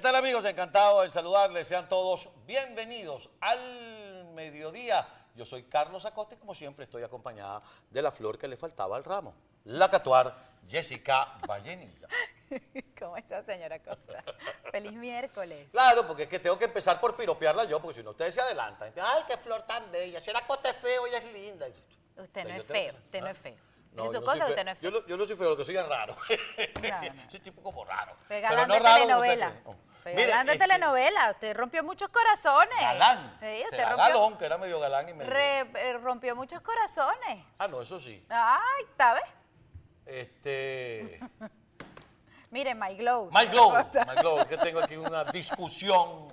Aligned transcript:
¿Qué 0.00 0.04
tal 0.04 0.16
amigos? 0.16 0.46
Encantado 0.46 1.02
de 1.02 1.10
saludarles. 1.10 1.68
Sean 1.68 1.86
todos 1.86 2.30
bienvenidos 2.46 3.28
al 3.38 4.24
mediodía. 4.32 5.06
Yo 5.36 5.44
soy 5.44 5.64
Carlos 5.64 6.06
Acosta 6.06 6.34
y 6.36 6.38
como 6.38 6.54
siempre 6.54 6.86
estoy 6.86 7.02
acompañada 7.02 7.60
de 7.90 8.00
la 8.00 8.10
flor 8.10 8.38
que 8.38 8.48
le 8.48 8.56
faltaba 8.56 8.96
al 8.96 9.04
ramo. 9.04 9.34
La 9.64 9.90
catuar 9.90 10.34
Jessica 10.66 11.36
Vallenilla. 11.46 12.08
¿Cómo 12.98 13.18
está, 13.18 13.42
señora 13.42 13.78
Costa? 13.82 14.24
Feliz 14.72 14.94
miércoles. 14.94 15.68
Claro, 15.70 16.06
porque 16.06 16.22
es 16.22 16.28
que 16.30 16.38
tengo 16.38 16.58
que 16.58 16.64
empezar 16.64 16.98
por 16.98 17.14
piropearla 17.14 17.64
yo, 17.64 17.78
porque 17.82 17.98
si 17.98 18.02
no 18.02 18.12
ustedes 18.12 18.32
se 18.32 18.40
adelantan. 18.40 18.94
Ay, 18.96 19.24
qué 19.26 19.36
flor 19.36 19.64
tan 19.66 19.92
bella. 19.92 20.18
Si 20.18 20.30
era 20.30 20.40
Costa 20.46 20.70
es 20.70 20.76
feo, 20.76 21.06
ella 21.08 21.18
es 21.18 21.30
linda. 21.30 21.66
Usted 22.16 22.44
no 22.44 22.54
es 22.54 22.64
feo, 22.64 22.94
usted 23.04 23.20
no 23.20 23.26
¿Ah? 23.26 23.30
es 23.32 23.38
feo. 23.38 23.56
No, 23.92 24.04
yo 24.04 24.12
su 24.12 24.24
no 24.24 24.32
usted 24.32 24.64
no 24.64 24.70
es 24.70 24.78
feo. 24.78 25.06
yo 25.06 25.16
no 25.16 25.26
soy 25.26 25.36
feo, 25.36 25.50
lo 25.50 25.56
que 25.56 25.64
soy 25.64 25.76
es 25.76 25.86
raro. 25.86 26.16
No, 26.80 27.14
no. 27.14 27.30
Soy 27.30 27.40
tipo 27.40 27.62
como 27.62 27.84
raro. 27.84 28.16
Pero 28.28 28.66
no 28.66 28.74
de 28.74 28.78
raro 28.78 29.02
usted 29.02 29.02
telenovela. 29.02 29.54
Fue 30.02 30.14
Mire, 30.14 30.28
galán 30.30 30.46
de 30.46 30.52
este, 30.52 30.64
telenovela. 30.66 31.30
Usted 31.32 31.54
rompió 31.56 31.84
muchos 31.84 32.08
corazones. 32.08 32.78
Galán. 32.80 33.36
Sí, 33.40 33.62
usted 33.64 33.84
rompió, 33.84 33.96
galón, 33.96 34.38
que 34.38 34.44
era 34.46 34.58
medio 34.58 34.80
galán 34.80 35.08
y 35.08 35.12
medio... 35.12 35.30
re- 35.30 35.60
eh, 35.74 35.98
rompió 35.98 36.34
muchos 36.36 36.60
corazones. 36.62 37.44
Ah, 37.58 37.68
no, 37.68 37.82
eso 37.82 38.00
sí. 38.00 38.24
Ay, 38.28 38.84
¿sabes? 38.96 39.22
Este... 40.06 41.20
Mire, 42.50 42.74
My 42.74 42.96
Glow. 42.96 43.30
My 43.32 43.46
Glow. 43.46 43.72
My 43.72 44.14
Glow, 44.20 44.46
que 44.48 44.56
tengo 44.56 44.80
aquí 44.82 44.96
una 44.96 45.22
discusión 45.24 46.28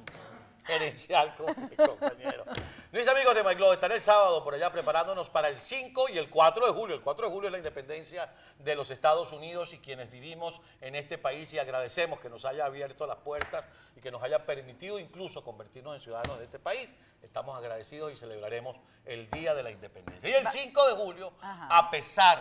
gerencial 0.68 1.34
con 1.36 1.70
mi 1.70 1.76
compañero. 1.76 2.44
Mis 2.92 3.08
amigos 3.08 3.34
de 3.36 3.44
My 3.44 3.54
Glow, 3.56 3.72
estaré 3.74 3.96
el 3.96 4.02
sábado 4.02 4.44
por 4.44 4.54
allá 4.54 4.72
preparándonos 4.72 5.30
para 5.30 5.48
el 5.48 5.60
5 5.60 6.10
y 6.10 6.18
el 6.18 6.30
4 6.30 6.68
de 6.68 6.74
julio. 6.74 6.96
El 6.96 7.02
4 7.02 7.28
de 7.28 7.32
julio 7.34 7.48
es 7.48 7.52
la 7.52 7.58
independencia 7.58 8.32
de 8.60 8.76
los 8.76 8.90
Estados 8.92 9.32
Unidos 9.32 9.74
y 9.74 9.80
quienes 9.80 10.12
vivimos 10.12 10.62
en 10.82 10.96
este 10.96 11.18
país 11.18 11.52
y 11.54 11.60
agradecemos 11.60 12.20
que 12.20 12.30
nos 12.30 12.46
haya 12.46 12.66
abierto 12.66 13.08
las 13.08 13.18
puertas 13.18 13.64
y 13.96 14.02
que 14.02 14.12
nos 14.12 14.22
haya 14.22 14.46
permitido 14.46 15.00
incluso 15.00 15.44
convertirnos 15.44 15.96
en 15.96 16.02
ciudadanos 16.02 16.38
de 16.38 16.46
este 16.46 16.60
país. 16.60 16.94
Estamos 17.22 17.58
agradecidos 17.58 18.12
y 18.14 18.16
celebraremos 18.18 18.78
el 19.06 19.30
Día 19.32 19.54
de 19.56 19.64
la 19.64 19.72
Independencia. 19.72 20.30
Y 20.30 20.34
el 20.34 20.48
5 20.48 20.88
de 20.90 20.96
julio, 20.96 21.34
Ajá. 21.42 21.68
a 21.78 21.90
pesar 21.90 22.40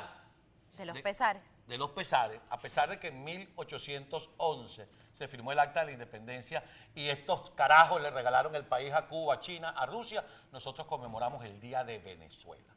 De 0.76 0.84
los 0.84 0.96
de- 0.96 1.02
pesares. 1.02 1.42
De 1.66 1.78
los 1.78 1.90
pesares, 1.90 2.40
a 2.50 2.58
pesar 2.60 2.88
de 2.88 2.98
que 2.98 3.08
en 3.08 3.24
1811 3.24 4.88
se 5.12 5.28
firmó 5.28 5.52
el 5.52 5.58
acta 5.58 5.80
de 5.80 5.86
la 5.86 5.92
independencia 5.92 6.62
y 6.94 7.08
estos 7.08 7.50
carajos 7.50 8.00
le 8.00 8.10
regalaron 8.10 8.54
el 8.54 8.64
país 8.64 8.92
a 8.92 9.06
Cuba, 9.06 9.34
a 9.34 9.40
China, 9.40 9.70
a 9.76 9.86
Rusia, 9.86 10.24
nosotros 10.52 10.86
conmemoramos 10.86 11.44
el 11.44 11.58
Día 11.60 11.82
de 11.84 11.98
Venezuela. 11.98 12.72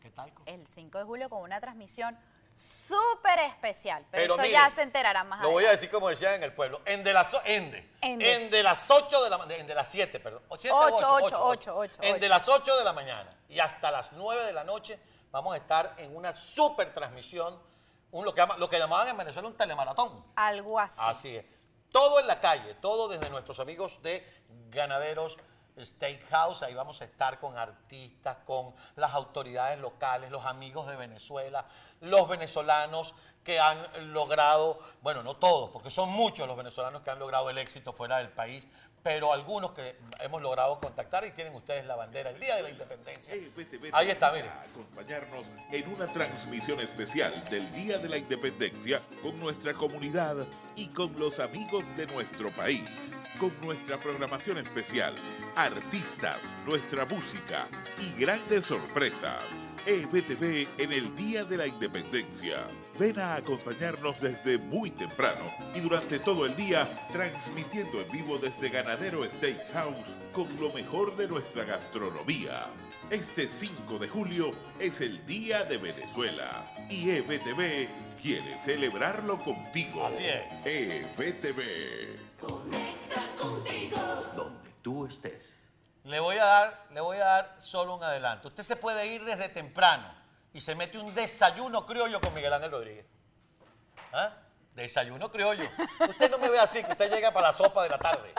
¿Qué 0.00 0.10
tal? 0.10 0.32
El 0.46 0.66
5 0.66 0.98
de 0.98 1.04
julio 1.04 1.28
con 1.30 1.42
una 1.42 1.60
transmisión 1.60 2.18
súper 2.54 3.38
especial. 3.40 4.06
Pero, 4.10 4.34
eso 4.34 4.42
mire, 4.42 4.52
ya 4.54 4.70
se 4.70 4.80
enterarán 4.82 5.28
más 5.28 5.42
Lo 5.42 5.50
voy 5.50 5.64
a 5.66 5.70
decir 5.70 5.90
como 5.90 6.08
decían 6.08 6.34
en 6.34 6.42
el 6.42 6.52
pueblo, 6.54 6.80
en 6.86 7.04
de 7.04 7.12
las, 7.12 7.36
ende, 7.44 7.90
Ende. 8.00 8.32
en 8.44 8.50
de 8.50 8.62
las 8.62 8.90
8 8.90 9.22
de 9.24 9.30
la 9.30 9.38
ma- 9.38 9.46
en 9.54 9.66
de 9.66 9.74
las 9.74 9.88
7, 9.88 10.18
perdón, 10.20 10.42
o 10.48 10.56
7 10.56 10.74
Ocho, 10.74 10.94
o 10.94 11.14
8, 11.16 11.24
ocho, 11.26 11.44
ocho, 11.46 11.76
ocho, 11.76 11.98
en 12.02 12.18
de 12.18 12.28
las 12.28 12.48
8 12.48 12.76
de 12.78 12.84
la 12.84 12.92
mañana 12.94 13.30
y 13.48 13.58
hasta 13.58 13.90
las 13.90 14.12
9 14.12 14.44
de 14.44 14.52
la 14.54 14.64
noche 14.64 14.98
vamos 15.30 15.52
a 15.52 15.58
estar 15.58 15.94
en 15.98 16.16
una 16.16 16.32
super 16.32 16.94
transmisión, 16.94 17.60
un, 18.10 18.24
lo, 18.24 18.34
que 18.34 18.46
lo 18.58 18.68
que 18.68 18.78
llamaban 18.78 19.08
en 19.08 19.16
Venezuela 19.16 19.48
un 19.48 19.56
telemaratón. 19.56 20.24
Algo 20.36 20.78
así. 20.78 20.98
Así 20.98 21.36
es. 21.36 21.44
Todo 21.90 22.20
en 22.20 22.26
la 22.26 22.40
calle, 22.40 22.74
todo 22.74 23.08
desde 23.08 23.30
nuestros 23.30 23.58
amigos 23.60 24.02
de 24.02 24.24
Ganaderos 24.70 25.36
Steakhouse. 25.78 26.62
Ahí 26.62 26.74
vamos 26.74 27.00
a 27.00 27.04
estar 27.04 27.38
con 27.38 27.56
artistas, 27.56 28.38
con 28.44 28.74
las 28.96 29.12
autoridades 29.12 29.78
locales, 29.78 30.30
los 30.30 30.44
amigos 30.44 30.86
de 30.86 30.96
Venezuela, 30.96 31.66
los 32.00 32.28
venezolanos 32.28 33.14
que 33.44 33.60
han 33.60 34.12
logrado, 34.12 34.80
bueno, 35.02 35.22
no 35.22 35.36
todos, 35.36 35.70
porque 35.70 35.90
son 35.90 36.10
muchos 36.10 36.48
los 36.48 36.56
venezolanos 36.56 37.02
que 37.02 37.10
han 37.10 37.18
logrado 37.18 37.48
el 37.48 37.58
éxito 37.58 37.92
fuera 37.92 38.16
del 38.16 38.30
país, 38.30 38.66
pero 39.06 39.32
algunos 39.32 39.70
que 39.70 39.94
hemos 40.18 40.42
logrado 40.42 40.80
contactar 40.80 41.24
y 41.24 41.30
tienen 41.30 41.54
ustedes 41.54 41.86
la 41.86 41.94
bandera 41.94 42.30
el 42.30 42.40
Día 42.40 42.56
de 42.56 42.62
la 42.64 42.70
Independencia. 42.70 43.34
Vete, 43.56 43.78
vete, 43.78 43.90
Ahí 43.92 44.10
está, 44.10 44.32
vete 44.32 44.48
mire. 44.48 44.58
a 44.58 44.62
acompañarnos 44.62 45.46
en 45.70 45.94
una 45.94 46.08
transmisión 46.08 46.80
especial 46.80 47.44
del 47.48 47.70
Día 47.70 47.98
de 47.98 48.08
la 48.08 48.18
Independencia 48.18 49.00
con 49.22 49.38
nuestra 49.38 49.74
comunidad 49.74 50.34
y 50.74 50.88
con 50.88 51.16
los 51.20 51.38
amigos 51.38 51.84
de 51.96 52.08
nuestro 52.08 52.50
país. 52.50 52.82
Con 53.38 53.52
nuestra 53.60 54.00
programación 54.00 54.58
especial, 54.58 55.14
artistas, 55.54 56.38
nuestra 56.66 57.06
música 57.06 57.68
y 58.00 58.20
grandes 58.20 58.64
sorpresas. 58.64 59.65
EBTV 59.86 60.66
en 60.78 60.92
el 60.92 61.14
Día 61.14 61.44
de 61.44 61.56
la 61.56 61.66
Independencia. 61.68 62.66
Ven 62.98 63.20
a 63.20 63.36
acompañarnos 63.36 64.20
desde 64.20 64.58
muy 64.58 64.90
temprano 64.90 65.44
y 65.76 65.80
durante 65.80 66.18
todo 66.18 66.44
el 66.44 66.56
día 66.56 66.88
transmitiendo 67.12 68.00
en 68.00 68.10
vivo 68.10 68.36
desde 68.36 68.68
Ganadero 68.68 69.22
Steakhouse 69.24 70.00
con 70.32 70.48
lo 70.60 70.72
mejor 70.72 71.16
de 71.16 71.28
nuestra 71.28 71.62
gastronomía. 71.62 72.66
Este 73.10 73.46
5 73.46 74.00
de 74.00 74.08
julio 74.08 74.52
es 74.80 75.00
el 75.00 75.24
Día 75.24 75.62
de 75.62 75.78
Venezuela 75.78 76.64
y 76.90 77.10
EBTV 77.10 77.86
quiere 78.20 78.58
celebrarlo 78.58 79.38
contigo. 79.38 80.04
Así 80.04 80.24
es. 80.24 80.44
EBTV. 80.64 81.60
donde 84.34 84.70
tú 84.82 85.06
estés. 85.06 85.65
Le 86.06 86.20
voy 86.20 86.38
a 86.38 86.44
dar, 86.44 86.86
le 86.90 87.00
voy 87.00 87.16
a 87.16 87.24
dar 87.24 87.56
solo 87.58 87.96
un 87.96 88.04
adelanto. 88.04 88.46
Usted 88.46 88.62
se 88.62 88.76
puede 88.76 89.08
ir 89.08 89.24
desde 89.24 89.48
temprano 89.48 90.14
y 90.52 90.60
se 90.60 90.76
mete 90.76 90.98
un 90.98 91.12
desayuno 91.12 91.84
criollo 91.84 92.20
con 92.20 92.32
Miguel 92.32 92.52
Ángel 92.52 92.70
Rodríguez. 92.70 93.06
¿Ah? 94.12 94.32
Desayuno 94.72 95.28
criollo. 95.32 95.68
Usted 96.08 96.30
no 96.30 96.38
me 96.38 96.48
ve 96.48 96.60
así, 96.60 96.84
que 96.84 96.92
usted 96.92 97.12
llega 97.12 97.32
para 97.32 97.48
la 97.48 97.52
sopa 97.52 97.82
de 97.82 97.88
la 97.88 97.98
tarde. 97.98 98.32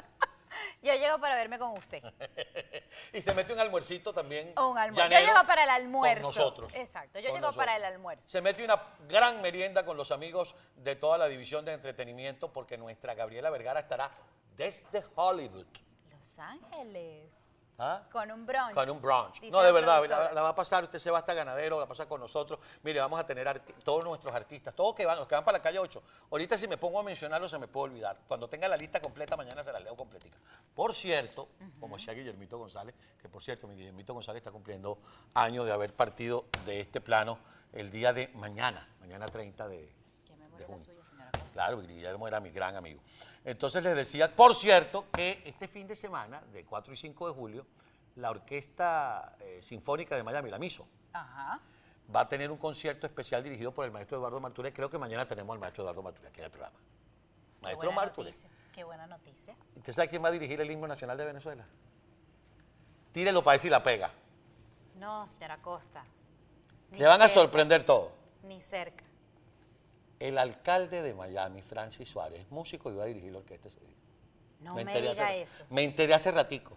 Yo 0.81 0.93
llego 0.93 1.19
para 1.19 1.35
verme 1.35 1.59
con 1.59 1.77
usted. 1.77 2.01
Y 3.13 3.21
se 3.21 3.33
mete 3.33 3.51
un 3.53 3.59
almuercito 3.59 4.13
también. 4.13 4.53
O 4.57 4.69
un 4.69 4.77
almuerzo. 4.77 5.09
Yo 5.09 5.19
llego 5.19 5.45
para 5.45 5.63
el 5.63 5.69
almuerzo. 5.69 6.21
Con 6.21 6.35
nosotros. 6.35 6.75
Exacto, 6.75 7.19
yo 7.19 7.33
llego 7.33 7.51
para 7.51 7.75
el 7.75 7.83
almuerzo. 7.83 8.29
Se 8.29 8.41
mete 8.41 8.63
una 8.63 8.81
gran 9.07 9.41
merienda 9.41 9.85
con 9.85 9.97
los 9.97 10.11
amigos 10.11 10.55
de 10.75 10.95
toda 10.95 11.17
la 11.17 11.27
división 11.27 11.65
de 11.65 11.73
entretenimiento 11.73 12.53
porque 12.53 12.77
nuestra 12.77 13.13
Gabriela 13.13 13.49
Vergara 13.49 13.81
estará 13.81 14.11
desde 14.55 15.03
Hollywood. 15.15 15.67
Los 16.11 16.39
Ángeles. 16.39 17.46
¿Ah? 17.79 18.01
Con 18.11 18.31
un 18.31 18.43
brunch. 18.43 18.73
Con 18.73 18.89
un 18.89 18.99
brunch. 18.99 19.43
No, 19.51 19.61
de 19.61 19.71
verdad, 19.71 20.03
la, 20.09 20.33
la 20.33 20.41
va 20.41 20.49
a 20.49 20.55
pasar, 20.55 20.83
usted 20.83 20.97
se 20.97 21.11
va 21.11 21.19
hasta 21.19 21.35
ganadero, 21.35 21.79
la 21.79 21.85
pasa 21.85 22.07
con 22.07 22.19
nosotros. 22.19 22.59
Mire, 22.81 22.99
vamos 22.99 23.19
a 23.19 23.25
tener 23.25 23.59
todos 23.83 24.03
nuestros 24.03 24.33
artistas, 24.33 24.73
todos 24.73 24.95
que 24.95 25.05
van, 25.05 25.17
los 25.17 25.27
que 25.27 25.35
van 25.35 25.45
para 25.45 25.59
la 25.59 25.61
calle 25.61 25.77
8. 25.77 26.01
Ahorita 26.31 26.57
si 26.57 26.67
me 26.67 26.77
pongo 26.77 26.99
a 26.99 27.03
mencionarlos 27.03 27.51
se 27.51 27.59
me 27.59 27.67
puede 27.67 27.91
olvidar. 27.91 28.17
Cuando 28.27 28.49
tenga 28.49 28.67
la 28.67 28.77
lista 28.77 28.99
completa, 28.99 29.37
mañana 29.37 29.61
se 29.63 29.71
la 29.71 29.79
leo 29.79 29.95
completica. 29.95 30.39
Por 30.73 30.95
cierto, 30.95 31.49
como 31.79 31.97
decía 31.97 32.13
Guillermito 32.13 32.57
González, 32.57 32.95
que 33.21 33.29
por 33.29 33.43
cierto, 33.43 33.67
mi 33.67 33.75
Guillermito 33.75 34.11
González 34.11 34.39
está 34.39 34.51
cumpliendo 34.51 34.97
años 35.35 35.65
de 35.65 35.71
haber 35.71 35.93
partido 35.93 36.45
de 36.65 36.81
este 36.81 36.99
plano 36.99 37.37
el 37.73 37.91
día 37.91 38.11
de 38.11 38.29
mañana, 38.29 38.89
mañana 39.01 39.27
30 39.27 39.67
de, 39.67 39.93
de 40.57 40.65
junio. 40.65 40.96
Claro, 41.57 41.81
Guillermo 41.81 42.27
era 42.27 42.39
mi 42.39 42.51
gran 42.51 42.75
amigo. 42.75 43.01
Entonces 43.43 43.81
les 43.81 43.95
decía, 43.95 44.35
por 44.35 44.53
cierto, 44.53 45.05
que 45.11 45.41
este 45.43 45.67
fin 45.67 45.87
de 45.87 45.95
semana, 45.95 46.39
de 46.53 46.63
4 46.63 46.93
y 46.93 46.97
5 46.97 47.29
de 47.29 47.33
julio, 47.33 47.65
la 48.17 48.29
Orquesta 48.29 49.35
eh, 49.39 49.59
Sinfónica 49.63 50.15
de 50.15 50.21
Miami, 50.21 50.51
la 50.51 50.59
MISO, 50.59 50.87
Ajá. 51.13 51.59
va 52.15 52.19
a 52.19 52.29
tener 52.29 52.51
un 52.51 52.59
concierto 52.59 53.07
especial 53.07 53.41
dirigido 53.43 53.73
por 53.73 53.85
el 53.85 53.91
maestro 53.91 54.17
Eduardo 54.17 54.39
Martúrez. 54.39 54.71
Creo 54.71 54.87
que 54.87 54.99
mañana 54.99 55.27
tenemos 55.27 55.51
al 55.51 55.59
maestro 55.59 55.81
Eduardo 55.81 56.03
Martúrez 56.03 56.29
aquí 56.29 56.41
en 56.41 56.45
el 56.45 56.51
programa. 56.51 56.77
Maestro 57.63 57.91
Martúrez. 57.91 58.45
Qué 58.71 58.83
buena 58.83 59.07
noticia. 59.07 59.55
¿Usted 59.75 59.93
sabe 59.93 60.09
quién 60.09 60.23
va 60.23 60.27
a 60.27 60.31
dirigir 60.33 60.61
el 60.61 60.69
himno 60.69 60.87
nacional 60.87 61.17
de 61.17 61.25
Venezuela? 61.25 61.65
Tírelo 63.11 63.43
para 63.43 63.57
si 63.57 63.67
la 63.67 63.81
pega. 63.81 64.11
No, 64.97 65.27
señora 65.27 65.57
Costa. 65.57 66.05
Ni 66.91 66.99
Le 66.99 67.07
van 67.07 67.23
a 67.23 67.27
sorprender 67.27 67.83
todo. 67.83 68.11
Ni 68.43 68.61
cerca. 68.61 69.06
El 70.19 70.37
alcalde 70.37 71.01
de 71.01 71.13
Miami, 71.13 71.61
Francis 71.61 72.09
Suárez, 72.09 72.39
es 72.39 72.51
músico 72.51 72.91
y 72.91 72.95
va 72.95 73.03
a 73.03 73.07
dirigir 73.07 73.31
la 73.31 73.39
orquesta 73.39 73.67
ese 73.67 73.79
día. 73.81 73.95
No 74.61 74.73
me, 74.73 74.81
enteré 74.81 75.09
diga 75.11 75.11
hace, 75.25 75.41
eso. 75.43 75.63
Me 75.69 75.83
enteré 75.83 76.13
hace 76.13 76.31
ratico. 76.31 76.75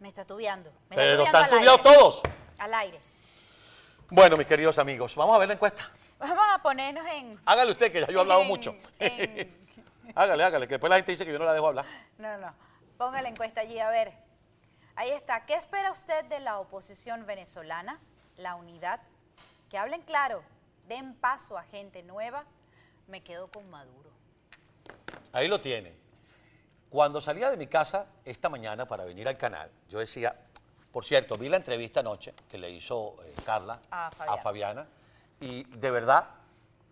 Me 0.00 0.08
está 0.08 0.24
tubiando. 0.24 0.70
Me 0.90 0.96
Pero 0.96 1.22
está 1.22 1.42
están 1.44 1.58
tubiados 1.58 1.82
todos. 1.82 2.22
Al 2.58 2.74
aire. 2.74 2.98
Bueno, 4.10 4.36
mis 4.36 4.46
queridos 4.46 4.78
amigos, 4.78 5.14
vamos 5.14 5.36
a 5.36 5.38
ver 5.38 5.48
la 5.48 5.54
encuesta. 5.54 5.88
Vamos 6.18 6.44
a 6.52 6.58
ponernos 6.62 7.06
en... 7.06 7.38
Hágale 7.44 7.72
usted, 7.72 7.92
que 7.92 8.00
ya 8.00 8.06
yo 8.08 8.18
he 8.18 8.20
hablado 8.20 8.42
en- 8.42 8.48
mucho. 8.48 8.76
en- 8.98 9.64
hágale, 10.14 10.42
hágale, 10.44 10.66
que 10.66 10.74
después 10.74 10.90
la 10.90 10.96
gente 10.96 11.12
dice 11.12 11.24
que 11.24 11.32
yo 11.32 11.38
no 11.38 11.44
la 11.44 11.52
dejo 11.52 11.68
hablar. 11.68 11.86
No, 12.18 12.36
no. 12.38 12.52
Ponga 12.98 13.22
la 13.22 13.28
encuesta 13.28 13.60
allí, 13.60 13.78
a 13.78 13.88
ver. 13.90 14.12
Ahí 14.96 15.10
está. 15.10 15.44
¿Qué 15.46 15.54
espera 15.54 15.92
usted 15.92 16.24
de 16.26 16.40
la 16.40 16.58
oposición 16.58 17.26
venezolana? 17.26 18.00
La 18.36 18.54
unidad. 18.56 19.00
Que 19.70 19.78
hablen 19.78 20.02
claro. 20.02 20.42
Den 20.88 21.14
paso 21.14 21.56
a 21.58 21.62
gente 21.64 22.02
nueva. 22.02 22.44
Me 23.08 23.22
quedo 23.22 23.48
con 23.48 23.68
Maduro. 23.70 24.10
Ahí 25.32 25.48
lo 25.48 25.60
tienen. 25.60 25.94
Cuando 26.88 27.20
salía 27.20 27.50
de 27.50 27.56
mi 27.56 27.66
casa 27.66 28.06
esta 28.24 28.48
mañana 28.48 28.86
para 28.86 29.04
venir 29.04 29.26
al 29.26 29.36
canal, 29.36 29.70
yo 29.88 29.98
decía, 29.98 30.34
por 30.92 31.04
cierto, 31.04 31.36
vi 31.36 31.48
la 31.48 31.56
entrevista 31.56 32.00
anoche 32.00 32.34
que 32.48 32.56
le 32.56 32.70
hizo 32.70 33.16
eh, 33.24 33.34
Carla 33.44 33.80
A 33.90 34.10
Fabiana. 34.10 34.42
Fabiana, 34.42 34.86
y 35.40 35.64
de 35.64 35.90
verdad 35.90 36.28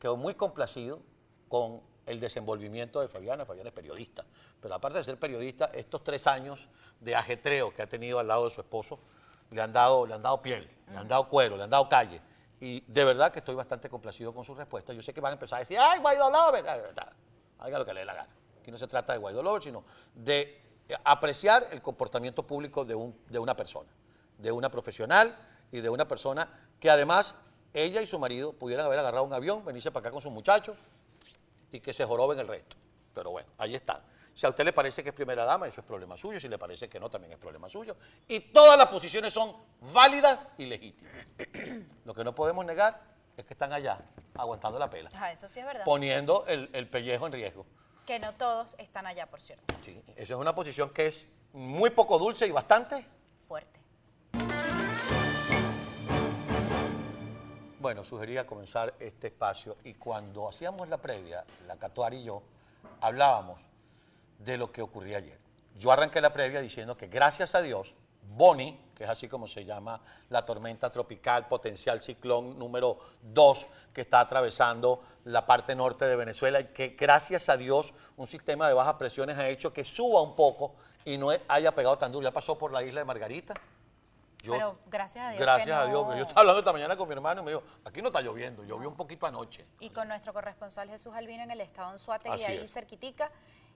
quedó 0.01 0.17
muy 0.17 0.35
complacido 0.35 1.01
con 1.49 1.81
el 2.07 2.19
desenvolvimiento 2.19 3.01
de 3.01 3.09
Fabiana. 3.09 3.47
Fabiana 3.47 3.69
es 3.69 3.75
periodista, 3.75 4.25
pero 4.61 4.75
aparte 4.75 4.99
de 4.99 5.05
ser 5.05 5.19
periodista, 5.19 5.67
estos 5.73 6.03
tres 6.03 6.27
años 6.27 6.69
de 7.01 7.15
ajetreo 7.15 7.73
que 7.73 7.83
ha 7.83 7.89
tenido 7.89 8.19
al 8.19 8.27
lado 8.27 8.47
de 8.47 8.51
su 8.51 8.61
esposo 8.61 8.99
le 9.53 9.63
han 9.63 9.73
dado, 9.73 10.07
le 10.07 10.15
han 10.15 10.23
dado 10.23 10.41
piel, 10.43 10.69
le 10.91 10.97
han 10.97 11.07
dado 11.07 11.29
cuero, 11.29 11.57
le 11.57 11.65
han 11.65 11.71
dado 11.71 11.89
calle. 11.89 12.21
Y 12.63 12.81
de 12.87 13.05
verdad 13.05 13.33
que 13.33 13.41
estoy 13.41 13.57
bastante 13.57 13.91
complacido 13.91 14.33
con 14.33 14.45
su 14.45 14.55
respuesta. 14.55 14.93
Yo 14.93 15.03
sé 15.03 15.13
que 15.13 15.21
van 15.21 15.31
a 15.31 15.33
empezar 15.33 15.57
a 15.57 15.61
decir, 15.61 15.77
¡ay, 15.81 15.99
Guaidó 15.99 16.31
Lover! 16.31 16.65
Haga 17.59 17.79
lo 17.81 17.85
que 17.85 17.93
le 17.93 18.01
dé 18.01 18.07
la 18.07 18.15
gana. 18.15 18.29
Aquí 18.61 18.71
no 18.71 18.79
se 18.79 18.87
trata 18.87 19.15
de 19.15 19.19
Guaidó 19.19 19.43
Lover, 19.43 19.65
sino 19.65 19.83
de 20.15 20.63
apreciar 21.03 21.67
el 21.73 21.83
comportamiento 21.83 22.47
público 22.47 22.85
de, 22.85 22.95
un, 22.95 23.19
de 23.29 23.41
una 23.41 23.57
persona, 23.57 23.91
de 24.39 24.53
una 24.53 24.71
profesional 24.71 25.37
y 25.73 25.81
de 25.81 25.89
una 25.89 26.07
persona 26.07 26.49
que 26.79 26.89
además 26.89 27.35
ella 27.75 28.01
y 28.01 28.07
su 28.07 28.21
marido 28.21 28.53
pudieran 28.53 28.87
haber 28.87 29.01
agarrado 29.01 29.25
un 29.25 29.33
avión, 29.33 29.65
venirse 29.65 29.91
para 29.91 30.05
acá 30.05 30.13
con 30.13 30.23
sus 30.23 30.31
muchachos 30.31 30.77
y 31.73 31.81
que 31.81 31.93
se 31.93 32.05
joroben 32.05 32.39
el 32.39 32.47
resto. 32.47 32.77
Pero 33.13 33.33
bueno, 33.33 33.49
ahí 33.59 33.75
está. 33.75 34.05
Si 34.35 34.47
a 34.47 34.49
usted 34.49 34.65
le 34.65 34.73
parece 34.73 35.03
que 35.03 35.11
es 35.11 35.15
primera 35.15 35.45
dama, 35.45 35.67
eso 35.67 35.81
es 35.81 35.87
problema 35.87 36.17
suyo. 36.17 36.41
Si 36.41 36.49
le 36.49 36.59
parece 36.59 36.89
que 36.89 36.99
no, 36.99 37.11
también 37.11 37.33
es 37.33 37.39
problema 37.39 37.69
suyo. 37.69 37.97
Y 38.29 38.41
todas 38.41 38.79
las 38.79 38.89
posiciones 38.89 39.33
son 39.33 39.55
válidas 39.93 40.49
y 40.59 40.67
legítimas. 40.67 41.13
Lo 42.05 42.15
que 42.15 42.25
no 42.25 42.35
podemos 42.35 42.65
negar 42.65 43.01
es 43.37 43.45
que 43.45 43.55
están 43.55 43.73
allá, 43.73 43.99
aguantando 44.35 44.79
la 44.79 44.89
pela. 44.89 45.11
Ah, 45.15 45.33
eso 45.33 45.49
sí 45.49 45.61
es 45.61 45.67
verdad. 45.67 45.85
Poniendo 45.85 46.45
el, 46.49 46.71
el 46.73 46.89
pellejo 46.89 47.27
en 47.27 47.33
riesgo. 47.33 47.67
Que 48.07 48.19
no 48.19 48.33
todos 48.33 48.75
están 48.79 49.07
allá, 49.07 49.27
por 49.27 49.41
cierto. 49.41 49.75
Sí, 49.85 50.03
esa 50.17 50.35
es 50.35 50.39
una 50.39 50.55
posición 50.55 50.91
que 50.91 51.07
es 51.07 51.29
muy 51.53 51.91
poco 51.91 52.19
dulce 52.19 52.47
y 52.47 52.51
bastante 52.51 53.07
Fuerte. 53.47 53.81
Bueno, 57.79 58.05
sugería 58.05 58.47
comenzar 58.47 58.95
este 58.99 59.27
espacio 59.27 59.77
y 59.85 59.95
cuando 59.95 60.49
hacíamos 60.49 60.89
la 60.89 60.97
previa, 60.97 61.45
la 61.67 61.77
Catuar 61.77 62.15
y 62.15 62.25
yo, 62.25 62.43
hablábamos 63.01 63.61
de 64.39 64.57
lo 64.57 64.71
que 64.73 64.83
ocurría 64.83 65.19
ayer. 65.19 65.39
Yo 65.75 65.91
arranqué 65.93 66.21
la 66.21 66.33
previa 66.33 66.61
diciendo 66.61 66.97
que 66.97 67.07
gracias 67.09 67.55
a 67.55 67.63
Dios, 67.63 67.95
Bonnie, 68.23 68.79
que 68.95 69.05
es 69.05 69.11
así 69.11 69.29
como 69.29 69.49
se 69.49 69.65
llama 69.65 70.01
la 70.29 70.45
tormenta 70.45 70.91
tropical 70.91 71.49
potencial 71.49 72.01
ciclón 72.03 72.59
número 72.59 72.99
2 73.23 73.67
que 73.93 74.03
está 74.03 74.21
atravesando 74.21 75.03
la 75.25 75.45
parte 75.47 75.75
norte 75.75 76.05
de 76.07 76.17
Venezuela 76.17 76.61
y 76.61 76.65
que 76.67 76.89
gracias 76.89 77.49
a 77.49 77.57
Dios 77.57 77.93
un 78.17 78.27
sistema 78.27 78.69
de 78.69 78.75
bajas 78.75 78.95
presiones 78.95 79.39
ha 79.39 79.49
hecho 79.49 79.73
que 79.73 79.85
suba 79.85 80.21
un 80.23 80.37
poco 80.37 80.75
y 81.05 81.19
no 81.19 81.29
haya 81.49 81.75
pegado 81.75 81.99
tan 81.99 82.13
duro. 82.13 82.25
Ya 82.25 82.31
pasó 82.33 82.57
por 82.57 82.71
la 82.73 82.83
isla 82.83 83.01
de 83.01 83.05
Margarita. 83.05 83.55
Yo- 84.43 84.53
Pero 84.55 84.79
gracias 84.87 85.25
a 85.25 85.31
Dios. 85.31 85.41
Gracias 85.41 85.77
a 85.77 85.87
Dios. 85.87 86.07
no- 86.07 86.17
Yo 86.17 86.23
estaba 86.23 86.41
hablando 86.41 86.59
esta 86.61 86.73
mañana 86.73 86.97
con 86.97 87.09
mi 87.09 87.15
hermano 87.15 87.43
y 87.43 87.45
me 87.45 87.51
dijo, 87.53 87.63
aquí 87.85 88.03
no 88.03 88.09
está 88.09 88.21
lloviendo, 88.21 88.65
llovió 88.65 88.89
un 88.89 88.97
poquito 88.97 89.27
anoche. 89.27 89.65
Y 89.81 89.91
con 89.91 90.09
nuestro 90.09 90.33
corresponsal 90.33 90.89
Jesús 90.89 91.13
Albino 91.15 91.43
en 91.45 91.51
el 91.53 91.61
estado 91.61 91.89
Anzuategui, 91.91 92.35
Así 92.35 92.45
ahí 92.45 92.57
es. 92.65 92.73
cerquitica. 92.73 93.31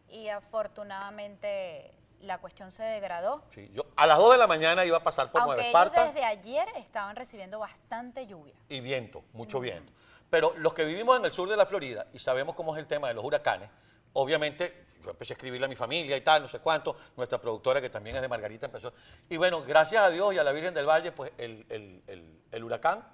Y 0.08 0.28
afortunadamente 0.28 1.92
la 2.22 2.38
cuestión 2.38 2.72
se 2.72 2.82
degradó. 2.82 3.42
Sí, 3.54 3.70
yo 3.74 3.84
a 3.96 4.06
las 4.06 4.18
2 4.18 4.32
de 4.32 4.38
la 4.38 4.46
mañana 4.46 4.84
iba 4.84 4.96
a 4.96 5.02
pasar 5.02 5.30
por 5.30 5.42
Aunque 5.42 5.56
Nueva 5.56 5.68
ellos 5.68 5.82
Esparta 5.90 6.06
desde 6.12 6.24
ayer 6.24 6.66
estaban 6.76 7.14
recibiendo 7.16 7.58
bastante 7.58 8.26
lluvia. 8.26 8.54
y 8.68 8.80
viento, 8.80 9.22
mucho 9.32 9.60
viento. 9.60 9.92
Pero 10.30 10.54
los 10.56 10.74
que 10.74 10.84
vivimos 10.84 11.18
en 11.18 11.24
el 11.24 11.32
sur 11.32 11.48
de 11.48 11.56
la 11.56 11.66
Florida 11.66 12.06
y 12.12 12.18
sabemos 12.18 12.54
cómo 12.54 12.74
es 12.74 12.80
el 12.80 12.86
tema 12.86 13.08
de 13.08 13.14
los 13.14 13.24
huracanes, 13.24 13.68
obviamente 14.14 14.86
yo 15.02 15.10
empecé 15.10 15.34
a 15.34 15.36
escribirle 15.36 15.66
a 15.66 15.68
mi 15.68 15.76
familia 15.76 16.16
y 16.16 16.20
tal, 16.22 16.42
no 16.42 16.48
sé 16.48 16.58
cuánto, 16.58 16.96
nuestra 17.16 17.38
productora 17.40 17.80
que 17.80 17.90
también 17.90 18.16
es 18.16 18.22
de 18.22 18.28
Margarita 18.28 18.66
empezó. 18.66 18.92
Y 19.28 19.36
bueno, 19.36 19.62
gracias 19.62 20.02
a 20.02 20.10
Dios 20.10 20.34
y 20.34 20.38
a 20.38 20.42
la 20.44 20.50
Virgen 20.52 20.74
del 20.74 20.86
Valle, 20.88 21.12
pues 21.12 21.30
el, 21.38 21.64
el- 21.68 22.02
el- 22.08 22.40
el 22.50 22.64
huracán 22.64 23.06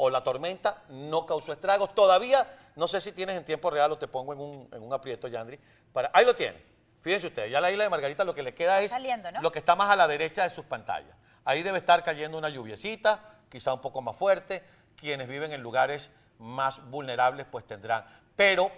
o 0.00 0.10
la 0.10 0.22
tormenta 0.22 0.84
no 0.90 1.26
causó 1.26 1.52
estragos. 1.52 1.92
Todavía, 1.92 2.46
no 2.76 2.86
sé 2.86 3.00
si 3.00 3.10
tienes 3.10 3.36
en 3.36 3.44
tiempo 3.44 3.68
real 3.68 3.90
o 3.90 3.98
te 3.98 4.06
pongo 4.06 4.32
en 4.32 4.38
un, 4.38 4.68
en 4.72 4.80
un 4.80 4.92
aprieto, 4.92 5.26
Yandri. 5.26 5.58
Para, 5.92 6.08
ahí 6.14 6.24
lo 6.24 6.36
tiene. 6.36 6.62
Fíjense 7.00 7.26
ustedes, 7.26 7.50
ya 7.50 7.60
la 7.60 7.70
isla 7.70 7.82
de 7.82 7.90
Margarita 7.90 8.24
lo 8.24 8.32
que 8.32 8.44
le 8.44 8.54
queda 8.54 8.80
es 8.80 8.92
saliendo, 8.92 9.30
¿no? 9.32 9.40
lo 9.40 9.50
que 9.50 9.58
está 9.58 9.74
más 9.74 9.90
a 9.90 9.96
la 9.96 10.06
derecha 10.06 10.44
de 10.44 10.50
sus 10.50 10.64
pantallas. 10.64 11.16
Ahí 11.44 11.64
debe 11.64 11.78
estar 11.78 12.04
cayendo 12.04 12.38
una 12.38 12.48
lluviecita, 12.48 13.20
quizá 13.48 13.74
un 13.74 13.80
poco 13.80 14.00
más 14.00 14.16
fuerte. 14.16 14.62
Quienes 14.94 15.26
viven 15.26 15.52
en 15.52 15.62
lugares 15.62 16.10
más 16.38 16.80
vulnerables 16.90 17.46
pues 17.50 17.66
tendrán. 17.66 18.04
Pero 18.36 18.70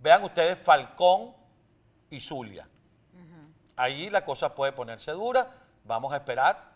vean 0.00 0.24
ustedes 0.24 0.58
Falcón 0.58 1.34
y 2.08 2.18
Zulia. 2.18 2.66
Allí 3.76 4.08
la 4.08 4.24
cosa 4.24 4.54
puede 4.54 4.72
ponerse 4.72 5.10
dura. 5.12 5.50
Vamos 5.84 6.12
a 6.12 6.16
esperar. 6.16 6.71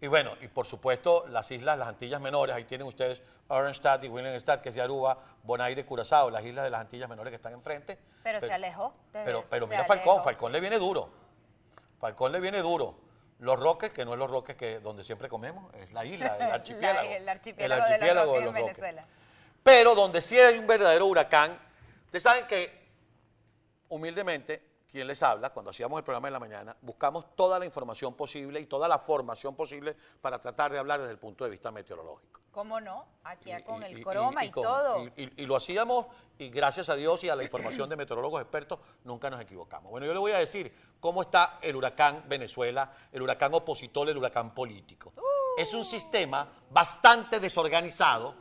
Y 0.00 0.06
bueno, 0.06 0.36
y 0.40 0.46
por 0.48 0.66
supuesto 0.66 1.26
las 1.28 1.50
islas, 1.50 1.76
las 1.76 1.88
Antillas 1.88 2.20
Menores, 2.20 2.54
ahí 2.54 2.64
tienen 2.64 2.86
ustedes 2.86 3.20
Oranjestad 3.48 4.00
y 4.02 4.08
Williamstad, 4.08 4.60
que 4.60 4.68
es 4.68 4.74
de 4.74 4.82
Aruba, 4.82 5.18
Bonaire, 5.42 5.84
Curazao, 5.84 6.30
las 6.30 6.44
islas 6.44 6.64
de 6.64 6.70
las 6.70 6.80
Antillas 6.82 7.08
Menores 7.08 7.30
que 7.32 7.36
están 7.36 7.52
enfrente. 7.52 7.98
Pero 8.22 8.40
se 8.40 8.52
alejó. 8.52 8.94
de- 9.12 9.24
Pero, 9.24 9.44
pero 9.50 9.66
se 9.66 9.70
mira 9.70 9.84
Falcón, 9.84 10.10
alejó. 10.10 10.24
Falcón 10.24 10.52
le 10.52 10.60
viene 10.60 10.78
duro. 10.78 11.10
Falcón 12.00 12.30
le 12.32 12.40
viene 12.40 12.60
duro. 12.60 12.94
Los 13.40 13.58
Roques, 13.58 13.90
que 13.90 14.04
no 14.04 14.12
es 14.12 14.18
los 14.18 14.30
Roques 14.30 14.54
que 14.56 14.78
donde 14.80 15.02
siempre 15.02 15.28
comemos, 15.28 15.72
es 15.74 15.92
la 15.92 16.04
isla, 16.04 16.34
el 16.36 16.38
La- 16.48 16.54
archipiélago. 16.54 17.08
el 17.10 17.28
archipiélago, 17.28 17.74
el 17.84 17.90
archipiélago 17.92 18.32
de 18.34 18.38
de 18.38 18.44
los 18.44 18.54
Roques 18.54 18.60
en 18.60 18.68
Roques. 18.68 18.80
Venezuela. 18.82 19.04
Pero 19.64 19.94
donde 19.96 20.20
sí 20.20 20.38
hay 20.38 20.58
un 20.58 20.66
verdadero 20.66 21.06
huracán, 21.06 21.58
ustedes 22.04 22.22
saben 22.22 22.46
que 22.46 22.86
humildemente, 23.88 24.62
quien 24.90 25.06
les 25.06 25.22
habla, 25.22 25.50
cuando 25.50 25.70
hacíamos 25.70 25.98
el 25.98 26.04
programa 26.04 26.28
en 26.28 26.32
la 26.32 26.40
mañana, 26.40 26.76
buscamos 26.80 27.36
toda 27.36 27.58
la 27.58 27.66
información 27.66 28.14
posible 28.14 28.58
y 28.58 28.66
toda 28.66 28.88
la 28.88 28.98
formación 28.98 29.54
posible 29.54 29.94
para 30.20 30.40
tratar 30.40 30.72
de 30.72 30.78
hablar 30.78 30.98
desde 31.00 31.12
el 31.12 31.18
punto 31.18 31.44
de 31.44 31.50
vista 31.50 31.70
meteorológico. 31.70 32.40
¿Cómo 32.50 32.80
no? 32.80 33.04
Aquí 33.24 33.52
Y- 33.52 33.62
con 33.62 33.82
y- 33.82 33.86
el 33.86 34.02
croma 34.02 34.44
y, 34.46 34.50
con- 34.50 34.62
todo. 34.62 35.04
y- 35.16 35.44
lo 35.46 35.56
hacíamos 35.56 36.06
y 36.38 36.48
gracias 36.48 36.88
a 36.88 36.94
Dios 36.96 37.22
y 37.22 37.28
a 37.28 37.36
la 37.36 37.44
información 37.44 37.88
de 37.90 37.96
meteorólogos 37.96 38.40
expertos 38.40 38.78
nunca 39.04 39.28
nos 39.28 39.40
equivocamos. 39.40 39.90
Bueno, 39.90 40.06
yo 40.06 40.14
le 40.14 40.18
voy 40.20 40.32
a 40.32 40.38
decir 40.38 40.74
cómo 40.98 41.20
está 41.22 41.58
el 41.60 41.76
huracán 41.76 42.24
Venezuela, 42.26 42.90
el 43.12 43.20
huracán 43.22 43.52
opositor, 43.54 44.08
el 44.08 44.16
huracán 44.16 44.54
político. 44.54 45.12
Es 45.58 45.74
un 45.74 45.84
sistema 45.84 46.50
bastante 46.70 47.38
desorganizado, 47.40 48.34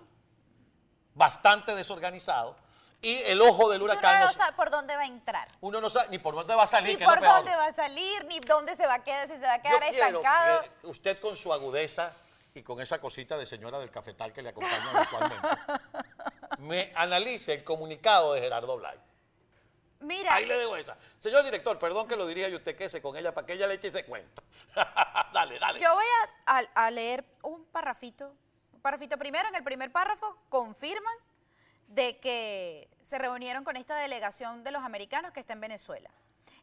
bastante 1.14 1.76
desorganizado 1.76 2.56
y 3.02 3.16
el 3.24 3.42
ojo 3.42 3.70
del 3.70 3.82
Uno 3.82 3.92
huracán 3.94 4.20
no 4.22 4.26
no- 4.28 4.32
sabe 4.32 4.54
por 4.56 4.70
dónde 4.70 4.96
va 4.96 5.04
a 5.04 5.06
entrar. 5.06 5.48
uno 5.62 5.80
no 5.82 5.90
sabe 5.90 6.10
ni 6.10 6.18
por 6.20 6.34
dónde 6.36 6.56
va 6.56 6.64
a 6.64 6.68
salir, 6.68 6.92
Ni 6.94 6.98
que 6.98 7.06
por 7.06 7.20
dónde 7.22 7.56
va 7.56 7.66
a 7.68 7.74
salir, 7.74 8.26
ni 8.26 8.40
dónde 8.40 8.76
se 8.76 8.86
va 8.88 8.96
a 8.96 9.04
quedar, 9.04 9.28
si 9.28 9.36
se 9.36 9.42
va 9.42 9.54
a 9.54 9.58
Yo 9.58 9.64
quedar 9.64 9.90
quiero 9.92 10.08
estancado. 10.20 10.62
que 10.82 10.88
usted 10.88 11.20
con 11.20 11.36
su 11.36 11.54
agudeza 11.54 12.12
y 12.54 12.64
con 12.64 12.82
esa 12.82 13.00
cosita 13.00 13.38
de 13.38 13.46
señora 13.46 13.78
del 13.80 13.92
cafetal 13.92 14.34
que 14.34 14.42
le 14.42 14.50
acompaña 14.50 14.90
habitualmente, 14.92 15.48
me 16.60 16.92
analice 16.96 17.54
el 17.54 17.64
comunicado 17.64 18.34
de 18.34 18.42
Gerardo 18.42 18.78
Blay. 18.78 18.98
Mira, 20.00 20.36
Ahí 20.36 20.46
le 20.46 20.56
dejo 20.58 20.76
esa. 20.78 20.96
Señor 21.18 21.44
director, 21.44 21.80
perdón 21.80 22.08
que 22.08 22.16
lo 22.16 22.26
dirija 22.28 22.48
y 22.50 22.56
usted 22.56 22.76
quese 22.78 23.02
con 23.02 23.18
ella 23.18 23.34
para 23.34 23.48
que 23.48 23.54
ella 23.54 23.66
le 23.68 23.76
eche 23.76 23.88
ese 23.88 24.06
cuento. 24.06 24.44
dale, 25.34 25.58
dale. 25.60 25.80
yo 25.80 25.94
voy 25.96 26.06
a, 26.46 26.58
a- 26.60 26.86
a 26.86 26.92
leer 26.92 27.26
un 27.44 27.66
parrafito. 27.66 28.32
Un 28.74 28.82
parrafito 28.82 29.18
primero, 29.18 29.50
en 29.50 29.56
el 29.56 29.64
primer 29.64 29.92
párrafo 29.92 30.38
confirman 30.50 31.14
de 31.88 32.20
que 32.20 32.90
se 33.04 33.18
reunieron 33.18 33.64
con 33.64 33.78
esta 33.78 33.96
delegación 33.96 34.64
de 34.64 34.72
los 34.72 34.84
americanos 34.84 35.32
que 35.32 35.40
está 35.40 35.54
en 35.54 35.62
Venezuela. 35.62 36.10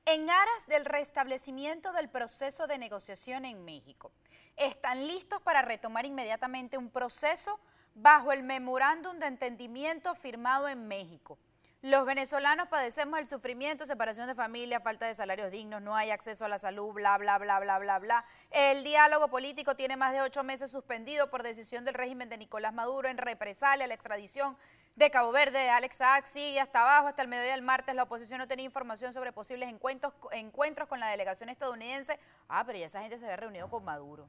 En 0.07 0.29
aras 0.29 0.67
del 0.67 0.85
restablecimiento 0.85 1.93
del 1.93 2.11
proceso 2.11 2.67
de 2.67 2.79
negociación 2.79 3.47
en 3.47 3.65
México, 3.65 4.13
están 4.57 5.07
listos 5.07 5.41
para 5.41 5.63
retomar 5.63 6.05
inmediatamente 6.05 6.77
un 6.77 6.91
proceso 6.91 7.59
bajo 7.95 8.33
el 8.33 8.43
memorándum 8.43 9.19
de 9.19 9.27
entendimiento 9.27 10.15
firmado 10.15 10.69
en 10.69 10.87
México. 10.87 11.39
Los 11.85 12.07
venezolanos 12.07 12.69
padecemos 12.69 13.19
el 13.19 13.27
sufrimiento, 13.27 13.85
separación 13.85 14.27
de 14.27 14.35
familia, 14.35 14.81
falta 14.81 15.05
de 15.05 15.15
salarios 15.15 15.51
dignos, 15.51 15.83
no 15.83 15.95
hay 15.95 16.13
acceso 16.13 16.47
a 16.47 16.49
la 16.49 16.59
salud, 16.59 16.95
bla, 16.95 17.19
bla, 17.19 17.37
bla, 17.37 17.61
bla, 17.61 17.79
bla, 17.79 17.99
bla. 17.99 18.25
El 18.51 18.85
diálogo 18.85 19.29
político 19.29 19.77
tiene 19.77 19.95
más 19.95 20.15
de 20.15 20.23
ocho 20.23 20.43
meses 20.43 20.71
suspendido 20.71 21.29
por 21.29 21.43
decisión 21.43 21.85
del 21.85 21.93
régimen 21.93 22.31
de 22.31 22.39
Nicolás 22.39 22.73
Maduro 22.73 23.11
en 23.11 23.19
represalia 23.19 23.85
a 23.85 23.89
la 23.89 23.93
extradición 23.93 24.57
de 24.97 25.11
Cabo 25.11 25.31
Verde. 25.31 25.69
Alex 25.69 25.97
Saak 25.97 26.25
sigue 26.25 26.59
hasta 26.59 26.81
abajo, 26.81 27.09
hasta 27.09 27.21
el 27.21 27.29
mediodía 27.29 27.53
del 27.53 27.61
martes. 27.61 27.95
La 27.95 28.05
oposición 28.05 28.39
no 28.39 28.49
tenía 28.49 28.65
información 28.65 29.13
sobre 29.13 29.33
posibles 29.33 29.69
encuentros, 29.69 30.15
encuentros 30.33 30.89
con 30.89 31.01
la 31.01 31.09
delegación 31.09 31.51
estadounidense. 31.51 32.19
Ah, 32.49 32.65
pero 32.65 32.79
ya 32.79 32.87
esa 32.87 33.03
gente 33.03 33.19
se 33.19 33.27
había 33.27 33.37
reunido 33.37 33.69
con 33.69 33.85
Maduro. 33.85 34.27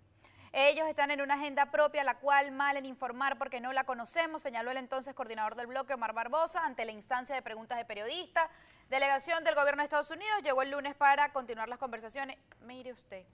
Ellos 0.58 0.88
están 0.88 1.12
en 1.12 1.20
una 1.20 1.34
agenda 1.34 1.70
propia, 1.70 2.06
la 2.06 2.18
cual 2.18 2.54
mal 2.54 2.78
en 2.78 2.86
informar 2.86 3.38
porque 3.38 3.60
no 3.60 3.74
la 3.74 3.84
conocemos, 3.84 4.42
señaló 4.42 4.72
el 4.72 4.78
entonces 4.78 5.14
coordinador 5.14 5.56
del 5.56 5.68
bloque, 5.68 5.94
Omar 5.94 6.14
Barbosa, 6.14 6.64
ante 6.64 6.86
la 6.86 6.94
instancia 6.94 7.36
de 7.36 7.42
preguntas 7.42 7.78
de 7.78 7.84
periodistas. 7.84 8.50
Delegación 8.90 9.44
del 9.44 9.54
gobierno 9.54 9.82
de 9.82 9.88
Estados 9.88 10.10
Unidos 10.12 10.42
llegó 10.44 10.62
el 10.62 10.72
lunes 10.72 10.96
para 10.96 11.34
continuar 11.34 11.68
las 11.68 11.78
conversaciones. 11.78 12.38
Mire 12.62 12.94
usted, 12.94 13.26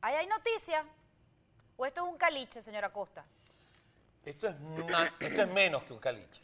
¿ahí 0.00 0.14
hay 0.14 0.26
noticia? 0.26 0.82
¿O 1.76 1.84
esto 1.84 2.06
es 2.06 2.10
un 2.10 2.16
caliche, 2.16 2.62
señora 2.62 2.90
Costa? 2.90 3.22
Esto 4.24 4.48
es, 4.48 4.54
esto 5.20 5.42
es 5.42 5.48
menos 5.48 5.82
que 5.82 5.92
un 5.92 5.98
caliche. 5.98 6.40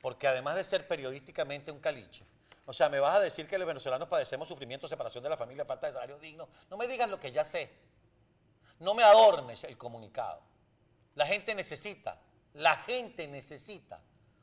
Porque 0.00 0.26
además 0.28 0.54
de 0.54 0.64
ser 0.64 0.88
periodísticamente 0.88 1.70
un 1.70 1.80
caliche, 1.80 2.24
o 2.64 2.72
sea, 2.72 2.88
me 2.88 3.00
vas 3.00 3.18
a 3.18 3.20
decir 3.20 3.46
que 3.46 3.58
los 3.58 3.68
venezolanos 3.68 4.08
padecemos 4.08 4.48
sufrimiento, 4.48 4.88
separación 4.88 5.22
de 5.22 5.28
la 5.28 5.36
familia, 5.36 5.66
falta 5.66 5.88
de 5.88 5.92
salario 5.92 6.18
digno. 6.18 6.48
No 6.70 6.78
me 6.78 6.86
digas 6.86 7.10
lo 7.10 7.20
que 7.20 7.32
ya 7.32 7.44
sé. 7.44 7.70
No 8.80 8.94
me 8.94 9.02
adornes 9.02 9.64
el 9.64 9.76
comunicado. 9.76 10.40
La 11.14 11.26
gente 11.26 11.54
necesita, 11.54 12.18
la 12.54 12.76
gente 12.76 13.26
necesita 13.26 14.00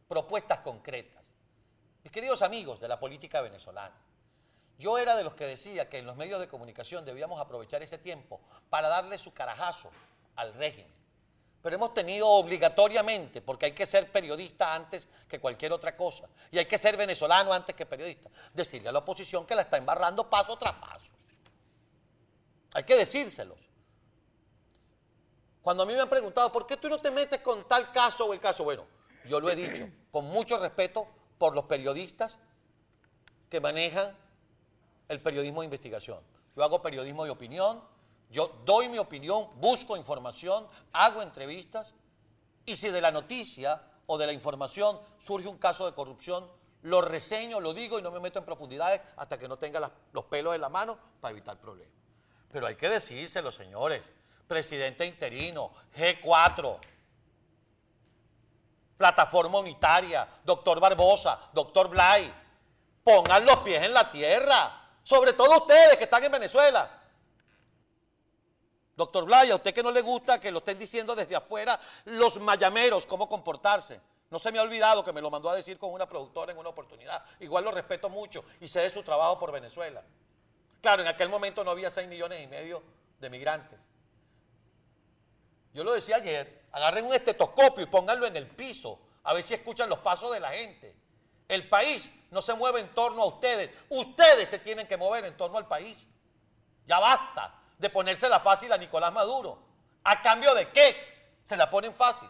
propuestas 0.07 0.59
concretas. 0.59 1.23
Mis 2.03 2.11
queridos 2.11 2.41
amigos 2.41 2.79
de 2.79 2.87
la 2.87 2.99
política 2.99 3.41
venezolana, 3.41 3.95
yo 4.77 4.97
era 4.97 5.15
de 5.15 5.23
los 5.23 5.33
que 5.33 5.45
decía 5.45 5.87
que 5.87 5.99
en 5.99 6.05
los 6.05 6.17
medios 6.17 6.39
de 6.39 6.47
comunicación 6.47 7.05
debíamos 7.05 7.39
aprovechar 7.39 7.81
ese 7.81 7.97
tiempo 7.97 8.41
para 8.69 8.89
darle 8.89 9.17
su 9.17 9.33
carajazo 9.33 9.89
al 10.35 10.53
régimen. 10.53 10.93
Pero 11.61 11.77
hemos 11.77 11.93
tenido 11.93 12.27
obligatoriamente, 12.27 13.41
porque 13.41 13.67
hay 13.67 13.71
que 13.71 13.87
ser 13.87 14.11
periodista 14.11 14.75
antes 14.75 15.07
que 15.27 15.39
cualquier 15.39 15.71
otra 15.73 15.95
cosa, 15.95 16.27
y 16.51 16.59
hay 16.59 16.65
que 16.65 16.77
ser 16.77 16.95
venezolano 16.95 17.51
antes 17.51 17.73
que 17.73 17.85
periodista, 17.85 18.29
decirle 18.53 18.89
a 18.89 18.91
la 18.91 18.99
oposición 18.99 19.47
que 19.47 19.55
la 19.55 19.63
está 19.63 19.77
embarrando 19.77 20.29
paso 20.29 20.57
tras 20.57 20.73
paso. 20.73 21.09
Hay 22.73 22.83
que 22.83 22.95
decírselos. 22.95 23.64
Cuando 25.65 25.81
a 25.81 25.87
mí 25.87 25.95
me 25.95 26.01
han 26.01 26.09
preguntado, 26.09 26.51
¿por 26.51 26.67
qué 26.67 26.77
tú 26.77 26.87
no 26.87 26.99
te 26.99 27.09
metes 27.09 27.41
con 27.41 27.67
tal 27.67 27.91
caso 27.91 28.27
o 28.27 28.33
el 28.33 28.39
caso? 28.39 28.63
Bueno, 28.63 28.85
yo 29.25 29.39
lo 29.39 29.49
he 29.49 29.55
dicho, 29.55 29.89
con 30.11 30.25
mucho 30.25 30.59
respeto 30.59 31.07
por 31.39 31.55
los 31.55 31.65
periodistas 31.65 32.37
que 33.49 33.59
manejan 33.59 34.15
el 35.07 35.19
periodismo 35.23 35.61
de 35.61 35.65
investigación. 35.65 36.19
Yo 36.55 36.63
hago 36.63 36.83
periodismo 36.83 37.25
de 37.25 37.31
opinión, 37.31 37.81
yo 38.29 38.61
doy 38.63 38.89
mi 38.89 38.99
opinión, 38.99 39.49
busco 39.55 39.97
información, 39.97 40.67
hago 40.93 41.23
entrevistas 41.23 41.95
y 42.63 42.75
si 42.75 42.89
de 42.89 43.01
la 43.01 43.09
noticia 43.09 43.81
o 44.05 44.19
de 44.19 44.27
la 44.27 44.33
información 44.33 44.99
surge 45.17 45.47
un 45.47 45.57
caso 45.57 45.87
de 45.87 45.95
corrupción, 45.95 46.47
lo 46.83 47.01
reseño, 47.01 47.59
lo 47.59 47.73
digo 47.73 47.97
y 47.97 48.03
no 48.03 48.11
me 48.11 48.19
meto 48.19 48.37
en 48.37 48.45
profundidades 48.45 49.01
hasta 49.17 49.39
que 49.39 49.47
no 49.47 49.57
tenga 49.57 49.91
los 50.13 50.25
pelos 50.25 50.53
en 50.53 50.61
la 50.61 50.69
mano 50.69 50.95
para 51.19 51.31
evitar 51.31 51.59
problemas. 51.59 51.95
Pero 52.51 52.67
hay 52.67 52.75
que 52.75 52.87
decírselo, 52.87 53.51
señores. 53.51 54.03
Presidente 54.47 55.05
interino, 55.05 55.71
G4, 55.95 56.79
Plataforma 58.97 59.59
Unitaria, 59.59 60.27
doctor 60.43 60.79
Barbosa, 60.79 61.49
doctor 61.51 61.89
Blay, 61.89 62.33
pongan 63.03 63.45
los 63.45 63.57
pies 63.57 63.83
en 63.83 63.93
la 63.93 64.09
tierra. 64.09 64.81
Sobre 65.03 65.33
todo 65.33 65.57
ustedes 65.57 65.97
que 65.97 66.05
están 66.05 66.23
en 66.23 66.31
Venezuela. 66.31 67.03
Doctor 68.95 69.25
Blaya, 69.25 69.53
a 69.53 69.55
usted 69.57 69.73
que 69.73 69.83
no 69.83 69.91
le 69.91 70.01
gusta 70.01 70.39
que 70.39 70.51
lo 70.51 70.59
estén 70.59 70.79
diciendo 70.79 71.15
desde 71.15 71.35
afuera 71.35 71.79
los 72.05 72.39
mayameros 72.39 73.05
cómo 73.05 73.27
comportarse. 73.27 73.99
No 74.29 74.39
se 74.39 74.51
me 74.51 74.59
ha 74.59 74.63
olvidado 74.63 75.03
que 75.03 75.13
me 75.13 75.21
lo 75.21 75.29
mandó 75.29 75.49
a 75.49 75.55
decir 75.55 75.77
con 75.77 75.91
una 75.91 76.07
productora 76.07 76.51
en 76.51 76.57
una 76.57 76.69
oportunidad. 76.69 77.23
Igual 77.41 77.65
lo 77.65 77.71
respeto 77.71 78.09
mucho 78.09 78.43
y 78.61 78.67
sé 78.67 78.79
de 78.81 78.89
su 78.89 79.03
trabajo 79.03 79.37
por 79.37 79.51
Venezuela. 79.51 80.01
Claro, 80.81 81.01
en 81.01 81.07
aquel 81.07 81.29
momento 81.29 81.63
no 81.63 81.71
había 81.71 81.91
6 81.91 82.07
millones 82.07 82.41
y 82.41 82.47
medio 82.47 82.81
de 83.19 83.29
migrantes. 83.29 83.79
Yo 85.75 85.83
lo 85.83 85.93
decía 85.93 86.15
ayer, 86.15 86.67
agarren 86.71 87.05
un 87.05 87.13
estetoscopio 87.13 87.83
y 87.83 87.87
pónganlo 87.87 88.25
en 88.25 88.37
el 88.37 88.47
piso, 88.47 88.97
a 89.23 89.33
ver 89.33 89.43
si 89.43 89.53
escuchan 89.53 89.89
los 89.89 89.99
pasos 89.99 90.31
de 90.31 90.39
la 90.39 90.51
gente. 90.51 90.95
El 91.49 91.67
país 91.67 92.09
no 92.31 92.41
se 92.41 92.53
mueve 92.53 92.79
en 92.79 92.95
torno 92.95 93.21
a 93.21 93.25
ustedes. 93.25 93.73
Ustedes 93.89 94.47
se 94.47 94.59
tienen 94.59 94.87
que 94.87 94.95
mover 94.95 95.25
en 95.25 95.35
torno 95.35 95.57
al 95.57 95.67
país. 95.67 96.07
Ya 96.87 96.97
basta 96.97 97.53
de 97.77 97.89
ponérsela 97.89 98.39
fácil 98.39 98.71
a 98.71 98.77
Nicolás 98.77 99.11
Maduro. 99.11 99.59
¿A 100.05 100.21
cambio 100.21 100.55
de 100.55 100.69
qué? 100.69 101.39
Se 101.43 101.57
la 101.57 101.69
ponen 101.69 101.93
fácil. 101.93 102.29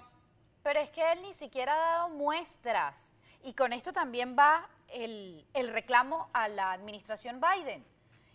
Pero 0.63 0.79
es 0.79 0.89
que 0.89 1.11
él 1.11 1.21
ni 1.21 1.35
siquiera 1.35 1.75
ha 1.75 1.91
dado 1.97 2.09
muestras. 2.09 3.13
Y 3.43 3.53
con 3.53 3.73
esto 3.73 3.93
también 3.93 4.35
va 4.35 4.67
el, 4.87 5.45
el 5.53 5.71
reclamo 5.71 6.31
a 6.33 6.47
la 6.47 6.71
administración 6.71 7.39
Biden. 7.39 7.85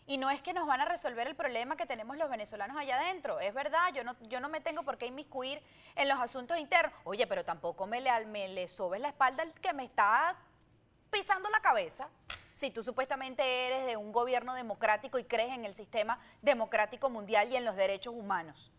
Y 0.07 0.19
no 0.19 0.30
es 0.30 0.42
que 0.42 0.52
nos 0.52 0.66
van 0.66 0.80
a 0.80 0.85
resolver 0.85 1.26
el 1.26 1.37
problema 1.37 1.76
que 1.76 1.87
tenemos 1.87 2.16
los 2.16 2.28
venezolanos 2.28 2.76
allá 2.76 2.97
adentro. 2.97 3.38
Es 3.38 3.54
verdad, 3.54 3.92
yo 3.95 4.02
no, 4.02 4.16
yo 4.23 4.40
no 4.40 4.49
me 4.49 4.61
tengo 4.61 4.83
por 4.83 4.99
qué 4.99 5.07
inmiscuir 5.07 5.62
en 5.95 6.09
los 6.09 6.19
asuntos 6.19 6.59
internos. 6.59 6.92
Oye, 7.04 7.26
pero 7.26 7.45
tampoco 7.45 7.87
me 7.87 8.00
le, 8.00 8.26
me 8.26 8.49
le 8.49 8.66
sobes 8.66 9.00
la 9.00 9.09
espalda 9.09 9.45
el 9.45 9.52
que 9.52 9.73
me 9.73 9.85
está 9.85 10.37
pisando 11.11 11.49
la 11.50 11.61
cabeza. 11.61 12.09
Si 12.54 12.71
tú 12.71 12.83
supuestamente 12.83 13.66
eres 13.66 13.87
de 13.87 13.97
un 13.97 14.12
gobierno 14.12 14.54
democrático 14.54 15.19
y 15.19 15.25
crees 15.25 15.52
en 15.52 15.64
el 15.64 15.75
sistema 15.75 16.19
democrático 16.42 17.09
mundial 17.09 17.50
y 17.50 17.57
en 17.57 17.64
los 17.64 17.76
derechos 17.76 18.14
humanos, 18.14 18.71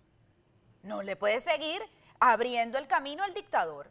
no 0.84 1.02
le 1.02 1.16
puedes 1.16 1.44
seguir 1.44 1.82
abriendo 2.20 2.78
el 2.78 2.88
camino 2.88 3.24
al 3.24 3.34
dictador. 3.34 3.90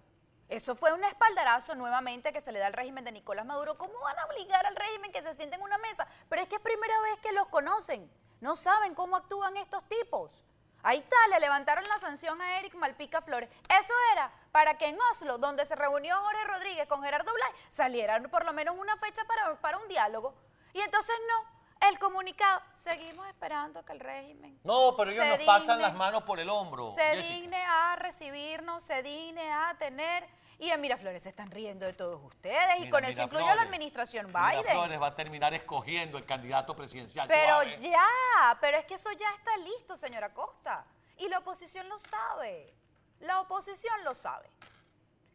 Eso 0.50 0.74
fue 0.74 0.92
un 0.92 1.04
espaldarazo 1.04 1.76
nuevamente 1.76 2.32
que 2.32 2.40
se 2.40 2.50
le 2.50 2.58
da 2.58 2.66
al 2.66 2.72
régimen 2.72 3.04
de 3.04 3.12
Nicolás 3.12 3.46
Maduro. 3.46 3.78
¿Cómo 3.78 3.96
van 4.00 4.18
a 4.18 4.26
obligar 4.26 4.66
al 4.66 4.74
régimen 4.74 5.12
que 5.12 5.22
se 5.22 5.32
siente 5.34 5.54
en 5.54 5.62
una 5.62 5.78
mesa? 5.78 6.08
Pero 6.28 6.42
es 6.42 6.48
que 6.48 6.56
es 6.56 6.60
primera 6.60 7.00
vez 7.02 7.18
que 7.20 7.30
los 7.30 7.46
conocen. 7.46 8.10
No 8.40 8.56
saben 8.56 8.96
cómo 8.96 9.14
actúan 9.14 9.56
estos 9.56 9.88
tipos. 9.88 10.42
Ahí 10.82 10.98
está, 10.98 11.16
le 11.28 11.38
levantaron 11.38 11.84
la 11.84 12.00
sanción 12.00 12.42
a 12.42 12.58
Eric 12.58 12.74
Malpica 12.74 13.22
Flores. 13.22 13.48
Eso 13.68 13.92
era 14.12 14.32
para 14.50 14.76
que 14.76 14.86
en 14.86 14.98
Oslo, 15.12 15.38
donde 15.38 15.64
se 15.66 15.76
reunió 15.76 16.16
Jorge 16.16 16.44
Rodríguez 16.44 16.88
con 16.88 17.00
Gerardo 17.04 17.32
Blay, 17.32 17.52
saliera 17.68 18.20
por 18.22 18.44
lo 18.44 18.52
menos 18.52 18.76
una 18.76 18.96
fecha 18.96 19.22
para, 19.26 19.54
para 19.60 19.78
un 19.78 19.86
diálogo. 19.86 20.34
Y 20.72 20.80
entonces 20.80 21.14
no, 21.28 21.88
el 21.88 21.98
comunicado, 22.00 22.60
seguimos 22.74 23.26
esperando 23.28 23.84
que 23.84 23.92
el 23.92 24.00
régimen... 24.00 24.58
No, 24.64 24.94
pero 24.96 25.12
ellos 25.12 25.26
nos 25.26 25.38
pasan 25.46 25.80
las 25.80 25.94
manos 25.94 26.22
por 26.24 26.40
el 26.40 26.50
hombro. 26.50 26.92
Se 26.96 27.16
digne 27.22 27.62
a 27.62 27.94
recibirnos, 27.96 28.82
se 28.82 29.02
digne 29.02 29.52
a 29.52 29.76
tener 29.78 30.39
y 30.60 30.70
en 30.70 30.80
Miraflores 30.80 31.22
se 31.22 31.30
están 31.30 31.50
riendo 31.50 31.86
de 31.86 31.94
todos 31.94 32.22
ustedes 32.22 32.80
y 32.80 32.90
con 32.90 33.02
eso 33.04 33.22
incluyo 33.22 33.48
a 33.48 33.54
la 33.54 33.62
administración 33.62 34.26
Biden. 34.26 34.58
Miraflores 34.58 35.00
va 35.00 35.06
a 35.06 35.14
terminar 35.14 35.54
escogiendo 35.54 36.18
el 36.18 36.26
candidato 36.26 36.76
presidencial. 36.76 37.26
Pero 37.26 37.62
ya, 37.80 38.58
pero 38.60 38.76
es 38.76 38.84
que 38.84 38.94
eso 38.94 39.10
ya 39.12 39.30
está 39.38 39.56
listo, 39.56 39.96
señora 39.96 40.34
Costa. 40.34 40.84
Y 41.16 41.28
la 41.28 41.38
oposición 41.38 41.88
lo 41.88 41.98
sabe. 41.98 42.74
La 43.20 43.40
oposición 43.40 44.04
lo 44.04 44.14
sabe. 44.14 44.50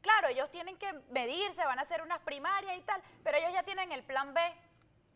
Claro, 0.01 0.27
ellos 0.27 0.51
tienen 0.51 0.77
que 0.77 0.93
medirse, 1.09 1.65
van 1.65 1.79
a 1.79 1.81
hacer 1.81 2.03
unas 2.03 2.19
primarias 2.19 2.77
y 2.77 2.81
tal, 2.81 3.01
pero 3.23 3.37
ellos 3.37 3.51
ya 3.51 3.63
tienen 3.63 3.91
el 3.91 4.03
plan 4.03 4.31
B, 4.35 4.41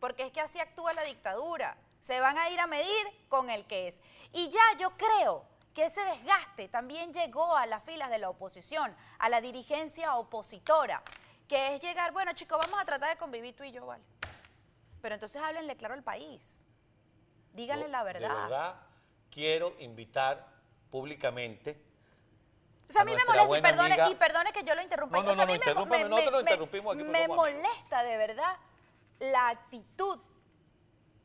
porque 0.00 0.24
es 0.24 0.32
que 0.32 0.40
así 0.40 0.58
actúa 0.58 0.92
la 0.92 1.04
dictadura. 1.04 1.76
Se 2.00 2.18
van 2.18 2.36
a 2.36 2.50
ir 2.50 2.58
a 2.58 2.66
medir 2.66 3.06
con 3.28 3.48
el 3.48 3.64
que 3.66 3.86
es. 3.86 4.00
Y 4.32 4.50
ya 4.50 4.62
yo 4.76 4.90
creo 4.96 5.44
que 5.74 5.86
ese 5.86 6.00
desgaste 6.04 6.68
también 6.68 7.12
llegó 7.12 7.56
a 7.56 7.66
las 7.66 7.82
filas 7.84 8.10
de 8.10 8.18
la 8.18 8.30
oposición, 8.30 8.94
a 9.18 9.28
la 9.28 9.40
dirigencia 9.40 10.16
opositora, 10.16 11.02
que 11.48 11.74
es 11.74 11.82
llegar, 11.82 12.12
bueno 12.12 12.32
chicos, 12.32 12.58
vamos 12.60 12.80
a 12.80 12.84
tratar 12.84 13.10
de 13.10 13.16
convivir 13.16 13.56
tú 13.56 13.64
y 13.64 13.72
yo, 13.72 13.86
¿vale? 13.86 14.04
Pero 15.00 15.14
entonces 15.14 15.40
háblenle 15.40 15.76
claro 15.76 15.94
al 15.94 16.02
país, 16.02 16.64
díganle 17.52 17.88
la 17.88 18.02
verdad. 18.02 18.28
De 18.28 18.42
verdad, 18.42 18.76
quiero 19.30 19.74
invitar 19.78 20.46
públicamente 20.90 21.90
o 22.90 22.92
sea, 22.92 23.02
a 23.02 23.04
mí 23.04 23.12
me 23.14 23.24
molesta, 23.24 23.56
y 23.56 23.62
perdone, 23.62 23.96
y 24.10 24.14
perdone, 24.16 24.52
que 24.52 24.64
yo 24.64 24.74
lo 24.74 24.82
interrumpa. 24.82 25.16
No, 25.16 25.22
no, 25.22 25.34
no, 25.36 25.46
no, 25.46 25.86
me, 25.86 26.04
nosotros 26.08 26.32
lo 26.32 26.40
interrumpimos 26.40 26.94
aquí. 26.94 27.04
Me 27.04 27.28
molesta 27.28 28.02
de 28.02 28.16
verdad 28.16 28.56
la 29.20 29.50
actitud 29.50 30.18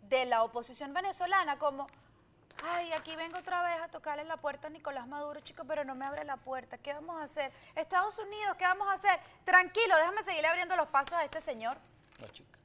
de 0.03 0.25
la 0.25 0.43
oposición 0.43 0.93
venezolana 0.93 1.57
como, 1.57 1.87
Ay, 2.67 2.91
aquí 2.93 3.15
vengo 3.15 3.37
otra 3.37 3.61
vez 3.61 3.75
a 3.79 3.87
tocarle 3.89 4.23
la 4.23 4.37
puerta 4.37 4.67
a 4.67 4.69
Nicolás 4.71 5.07
Maduro, 5.07 5.39
chicos, 5.41 5.65
pero 5.67 5.83
no 5.83 5.93
me 5.93 6.05
abre 6.05 6.23
la 6.23 6.37
puerta. 6.37 6.79
¿Qué 6.79 6.93
vamos 6.93 7.15
a 7.21 7.23
hacer? 7.23 7.51
Estados 7.75 8.17
Unidos, 8.17 8.55
¿qué 8.57 8.65
vamos 8.65 8.87
a 8.87 8.93
hacer? 8.93 9.19
Tranquilo, 9.43 9.95
déjame 9.95 10.23
seguirle 10.23 10.47
abriendo 10.47 10.75
los 10.75 10.87
pasos 10.87 11.13
a 11.13 11.23
este 11.23 11.41
señor. 11.41 11.77
No, 12.19 12.27
chica. 12.29 12.57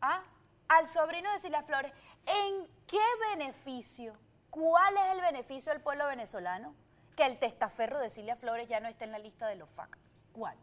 ¿Ah? 0.00 0.22
Al 0.68 0.88
sobrino 0.88 1.30
de 1.32 1.38
Silvia 1.38 1.62
Flores. 1.62 1.92
¿En 2.26 2.66
qué 2.88 2.98
beneficio? 3.30 4.18
¿Cuál 4.50 4.96
es 4.96 5.12
el 5.12 5.20
beneficio 5.20 5.72
del 5.72 5.82
pueblo 5.82 6.06
venezolano? 6.08 6.74
Que 7.16 7.26
el 7.26 7.38
testaferro 7.38 8.00
de 8.00 8.10
Silvia 8.10 8.34
Flores 8.34 8.68
ya 8.68 8.80
no 8.80 8.88
esté 8.88 9.04
en 9.04 9.12
la 9.12 9.18
lista 9.18 9.46
de 9.46 9.54
los 9.54 9.70
FAC. 9.70 9.96
¿Cuál? 10.32 10.56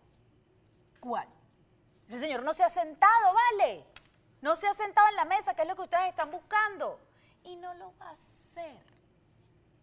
¿Cuál? 1.00 1.30
Ese 2.08 2.20
señor 2.20 2.44
no 2.44 2.54
se 2.54 2.66
ha 2.66 2.70
sentado, 2.70 3.34
¿vale? 3.34 3.86
No 4.42 4.58
se 4.58 4.68
ha 4.68 4.74
sentado 4.74 5.08
en 5.08 5.16
la 5.16 5.26
mesa, 5.26 5.54
que 5.54 5.62
es 5.62 5.68
lo 5.68 5.76
que 5.78 5.84
ustedes 5.84 6.10
están 6.10 6.30
buscando 6.30 7.00
y 7.44 7.56
no 7.56 7.74
lo 7.76 7.98
va 7.98 8.08
a 8.08 8.12
hacer. 8.12 8.41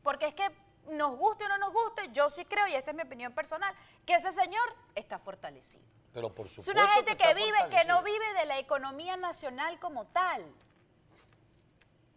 Porque 0.02 0.28
es 0.28 0.34
que 0.34 0.50
nos 0.90 1.16
guste 1.16 1.44
o 1.44 1.48
no 1.48 1.58
nos 1.58 1.72
guste, 1.72 2.08
yo 2.12 2.30
sí 2.30 2.44
creo, 2.44 2.66
y 2.66 2.74
esta 2.74 2.90
es 2.90 2.96
mi 2.96 3.02
opinión 3.02 3.32
personal, 3.32 3.74
que 4.06 4.14
ese 4.14 4.32
señor 4.32 4.74
está 4.94 5.18
fortalecido. 5.18 5.84
Pero 6.12 6.34
por 6.34 6.48
supuesto 6.48 6.70
es 6.70 6.76
una 6.76 6.94
gente 6.94 7.16
que, 7.16 7.34
vive, 7.34 7.58
que 7.70 7.84
no 7.84 8.02
vive 8.02 8.32
de 8.34 8.46
la 8.46 8.58
economía 8.58 9.16
nacional 9.16 9.78
como 9.78 10.06
tal. 10.06 10.44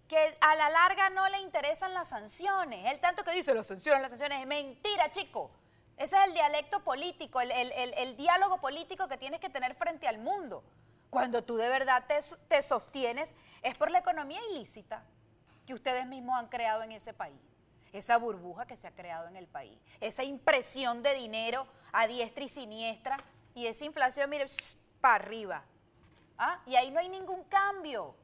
Que 0.07 0.37
a 0.41 0.55
la 0.55 0.69
larga 0.69 1.09
no 1.09 1.27
le 1.29 1.39
interesan 1.39 1.93
las 1.93 2.09
sanciones. 2.09 2.91
El 2.91 2.99
tanto 2.99 3.23
que 3.23 3.31
dice 3.31 3.53
las 3.53 3.67
sanciones, 3.67 4.01
las 4.01 4.11
sanciones, 4.11 4.41
es 4.41 4.47
mentira, 4.47 5.11
chico. 5.11 5.51
Ese 5.97 6.17
es 6.17 6.27
el 6.27 6.33
dialecto 6.33 6.83
político, 6.83 7.41
el, 7.41 7.51
el, 7.51 8.17
diálogo 8.17 8.59
político 8.59 9.07
que 9.07 9.17
tienes 9.17 9.39
que 9.39 9.49
tener 9.49 9.75
frente 9.75 10.07
al 10.07 10.17
mundo. 10.17 10.63
Cuando 11.09 11.43
tú 11.43 11.57
de 11.57 11.69
verdad 11.69 12.05
te, 12.07 12.19
te 12.47 12.61
sostienes, 12.61 13.35
es 13.61 13.77
por 13.77 13.91
la 13.91 13.99
economía 13.99 14.39
ilícita 14.51 15.03
que 15.65 15.73
ustedes 15.73 16.05
mismos 16.07 16.37
han 16.37 16.47
creado 16.47 16.83
en 16.83 16.91
ese 16.91 17.13
país. 17.13 17.39
Esa 17.93 18.17
burbuja 18.17 18.65
que 18.65 18.77
se 18.77 18.87
ha 18.87 18.91
creado 18.91 19.27
en 19.27 19.35
el 19.35 19.47
país. 19.47 19.77
Esa 19.99 20.23
impresión 20.23 21.03
de 21.03 21.13
dinero 21.13 21.67
a 21.91 22.07
diestra 22.07 22.43
y 22.43 22.49
siniestra. 22.49 23.17
Y 23.53 23.65
esa 23.67 23.85
inflación, 23.85 24.29
mire, 24.29 24.45
para 25.01 25.15
arriba. 25.15 25.63
¿Ah? 26.37 26.61
Y 26.65 26.75
ahí 26.75 26.89
no 26.89 26.99
hay 26.99 27.09
ningún 27.09 27.43
cambio. 27.45 28.15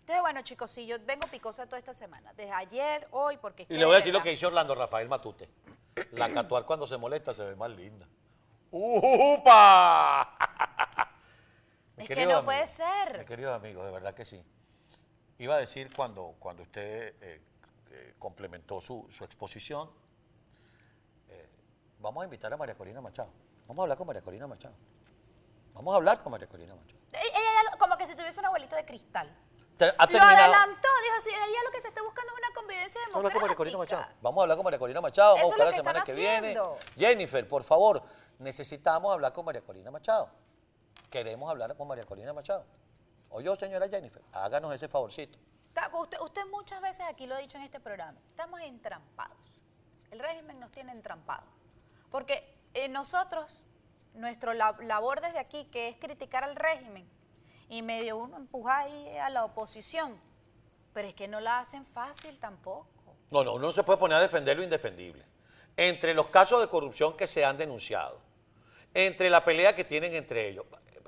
Entonces, 0.00 0.22
bueno, 0.22 0.42
chicos, 0.42 0.70
sí, 0.70 0.86
yo 0.86 0.96
vengo 1.04 1.26
picosa 1.26 1.66
toda 1.66 1.78
esta 1.78 1.92
semana. 1.92 2.32
Desde 2.34 2.52
ayer, 2.52 3.08
hoy, 3.10 3.38
porque... 3.38 3.66
Y 3.68 3.76
le 3.76 3.84
voy 3.84 3.94
a 3.94 3.98
decir 3.98 4.12
lo 4.12 4.22
que 4.22 4.30
dice 4.30 4.46
Orlando 4.46 4.74
Rafael 4.74 5.08
Matute. 5.08 5.50
La 6.12 6.28
catuar 6.32 6.64
cuando 6.64 6.86
se 6.86 6.96
molesta 6.96 7.34
se 7.34 7.44
ve 7.44 7.56
más 7.56 7.70
linda. 7.70 8.06
¡Upa! 8.70 10.36
Es 11.96 12.08
que 12.08 12.14
no 12.14 12.22
amigo, 12.22 12.44
puede 12.44 12.66
ser. 12.68 13.18
Mi 13.18 13.24
querido 13.24 13.54
amigo, 13.54 13.84
de 13.84 13.90
verdad 13.90 14.14
que 14.14 14.24
sí. 14.24 14.44
Iba 15.38 15.56
a 15.56 15.58
decir 15.58 15.92
cuando, 15.94 16.34
cuando 16.38 16.62
usted 16.62 17.14
eh, 17.20 17.42
eh, 17.90 18.14
complementó 18.18 18.80
su, 18.80 19.06
su 19.10 19.24
exposición, 19.24 19.90
eh, 21.28 21.48
vamos 22.00 22.22
a 22.22 22.24
invitar 22.24 22.52
a 22.52 22.56
María 22.56 22.74
Corina 22.74 23.00
Machado. 23.00 23.30
Vamos 23.66 23.82
a 23.82 23.84
hablar 23.84 23.98
con 23.98 24.06
María 24.06 24.22
Corina 24.22 24.46
Machado. 24.46 24.74
Vamos 25.74 25.92
a 25.92 25.96
hablar 25.96 26.18
con 26.22 26.32
María 26.32 26.48
Corina 26.48 26.74
Machado. 26.74 26.98
Ella 27.12 27.76
como 27.78 27.96
que 27.96 28.06
si 28.06 28.14
tuviese 28.16 28.40
un 28.40 28.46
abuelito 28.46 28.74
de 28.76 28.84
cristal. 28.84 29.28
Te- 29.76 29.84
ha 29.84 30.06
Lo 30.06 30.18
adelantó, 30.22 30.88
dijo, 31.02 31.20
sí, 31.22 31.28
ella 31.30 31.62
lo 31.64 31.70
que 31.70 31.82
se 31.82 31.88
está 31.88 32.02
buscando 32.02 32.32
es 32.32 32.38
una 32.38 32.54
convivencia 32.54 33.00
Vamos 33.02 33.14
a 33.14 33.18
hablar 33.18 33.32
con 33.32 33.42
María 33.42 33.56
Corina 33.56 33.72
democrática. 33.72 34.00
Machado. 34.06 34.18
Vamos 34.22 34.38
a 34.38 34.42
hablar 34.42 34.56
con 34.56 34.64
María 34.64 34.78
Corina 34.78 35.00
Machado. 35.02 35.34
Vamos 35.36 35.52
Eso 35.52 35.52
a 35.52 35.56
buscar 35.56 35.66
la 35.66 35.76
semana 35.76 36.04
que 36.04 36.14
viene. 36.14 36.58
Jennifer, 36.96 37.46
por 37.46 37.62
favor, 37.62 38.02
necesitamos 38.38 39.12
hablar 39.12 39.32
con 39.34 39.44
María 39.44 39.60
Corina 39.60 39.90
Machado. 39.90 40.30
Queremos 41.10 41.50
hablar 41.50 41.76
con 41.76 41.86
María 41.88 42.04
Corina 42.04 42.32
Machado. 42.32 42.64
O 43.36 43.40
yo, 43.42 43.54
señora 43.54 43.86
Jennifer, 43.86 44.22
háganos 44.32 44.74
ese 44.74 44.88
favorcito. 44.88 45.38
Usted, 45.92 46.18
usted 46.22 46.46
muchas 46.46 46.80
veces 46.80 47.04
aquí 47.06 47.26
lo 47.26 47.34
ha 47.34 47.38
dicho 47.38 47.58
en 47.58 47.64
este 47.64 47.80
programa, 47.80 48.18
estamos 48.30 48.62
entrampados. 48.62 49.60
El 50.10 50.20
régimen 50.20 50.58
nos 50.58 50.70
tiene 50.70 50.92
entrampados. 50.92 51.44
Porque 52.10 52.56
eh, 52.72 52.88
nosotros, 52.88 53.62
nuestra 54.14 54.54
labor 54.54 55.20
desde 55.20 55.38
aquí, 55.38 55.66
que 55.66 55.88
es 55.90 55.96
criticar 55.98 56.44
al 56.44 56.56
régimen, 56.56 57.06
y 57.68 57.82
medio 57.82 58.16
uno 58.16 58.38
empuja 58.38 58.78
ahí 58.78 59.18
a 59.18 59.28
la 59.28 59.44
oposición, 59.44 60.18
pero 60.94 61.08
es 61.08 61.14
que 61.14 61.28
no 61.28 61.38
la 61.38 61.58
hacen 61.58 61.84
fácil 61.84 62.38
tampoco. 62.38 62.88
No, 63.30 63.44
no, 63.44 63.52
uno 63.52 63.66
no 63.66 63.72
se 63.72 63.84
puede 63.84 63.98
poner 63.98 64.16
a 64.16 64.20
defender 64.22 64.56
lo 64.56 64.62
indefendible. 64.62 65.26
Entre 65.76 66.14
los 66.14 66.28
casos 66.28 66.62
de 66.62 66.68
corrupción 66.68 67.14
que 67.18 67.28
se 67.28 67.44
han 67.44 67.58
denunciado, 67.58 68.18
entre 68.94 69.28
la 69.28 69.44
pelea 69.44 69.74
que 69.74 69.84
tienen 69.84 70.14
entre 70.14 70.48
ellos. 70.48 70.64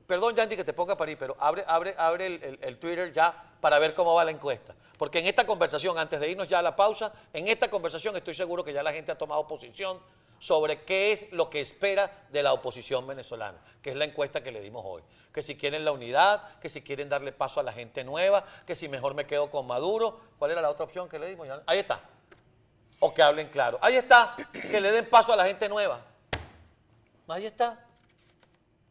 Perdón, 0.09 0.35
Yandy, 0.35 0.57
que 0.57 0.65
te 0.65 0.73
ponga 0.73 0.97
para 0.97 1.11
ahí, 1.11 1.17
pero 1.17 1.37
abre, 1.39 1.63
abre, 1.69 1.95
abre 1.99 2.27
el, 2.27 2.43
el- 2.43 2.59
el 2.63 2.79
Twitter 2.79 3.13
ya 3.13 3.45
para 3.61 3.79
ver 3.79 3.93
cómo 3.93 4.15
va 4.15 4.25
la 4.25 4.31
encuesta. 4.31 4.75
Porque 4.97 5.19
en 5.19 5.27
esta 5.27 5.45
conversación, 5.47 5.99
antes 5.99 6.19
de 6.19 6.31
irnos 6.31 6.49
ya 6.49 6.61
a 6.61 6.63
la 6.63 6.75
pausa, 6.75 7.13
en 7.35 7.47
esta 7.47 7.69
conversación 7.69 8.17
estoy 8.17 8.33
seguro 8.33 8.65
que 8.65 8.73
ya 8.73 8.83
la 8.83 8.91
gente 8.95 9.13
ha 9.13 9.19
tomado 9.19 9.47
posición 9.47 10.01
sobre 10.39 10.81
qué 10.85 11.13
es 11.13 11.31
lo 11.33 11.51
que 11.51 11.61
espera 11.61 12.11
de 12.31 12.43
la 12.43 12.55
oposición 12.55 13.07
venezolana, 13.07 13.59
que 13.83 13.91
es 13.91 13.97
la 13.97 14.07
encuesta 14.07 14.43
que 14.43 14.51
le 14.51 14.63
dimos 14.63 14.83
hoy. 14.87 15.03
Que 15.31 15.43
si 15.43 15.57
quieren 15.59 15.85
la 15.85 15.93
unidad, 15.93 16.59
que 16.59 16.71
si 16.71 16.81
quieren 16.81 17.11
darle 17.11 17.33
paso 17.33 17.61
a 17.61 17.63
la 17.63 17.75
gente 17.75 18.03
nueva, 18.03 18.47
que 18.67 18.75
si 18.75 18.89
mejor 18.89 19.13
me 19.13 19.27
quedo 19.27 19.51
con 19.51 19.67
Maduro. 19.67 20.19
¿Cuál 20.39 20.53
era 20.53 20.63
la 20.63 20.71
otra 20.71 20.85
opción 20.87 21.07
que 21.07 21.19
le 21.19 21.29
dimos? 21.29 21.47
Ahí 21.67 21.81
está. 21.81 22.01
O 23.01 23.13
que 23.13 23.23
hablen 23.23 23.49
claro. 23.51 23.79
Ahí 23.83 23.97
está. 23.97 24.35
Que 24.53 24.81
le 24.81 24.91
den 24.91 25.11
paso 25.11 25.35
a 25.35 25.37
la 25.37 25.45
gente 25.45 25.69
nueva. 25.69 26.01
Ahí 27.29 27.45
está. 27.45 27.85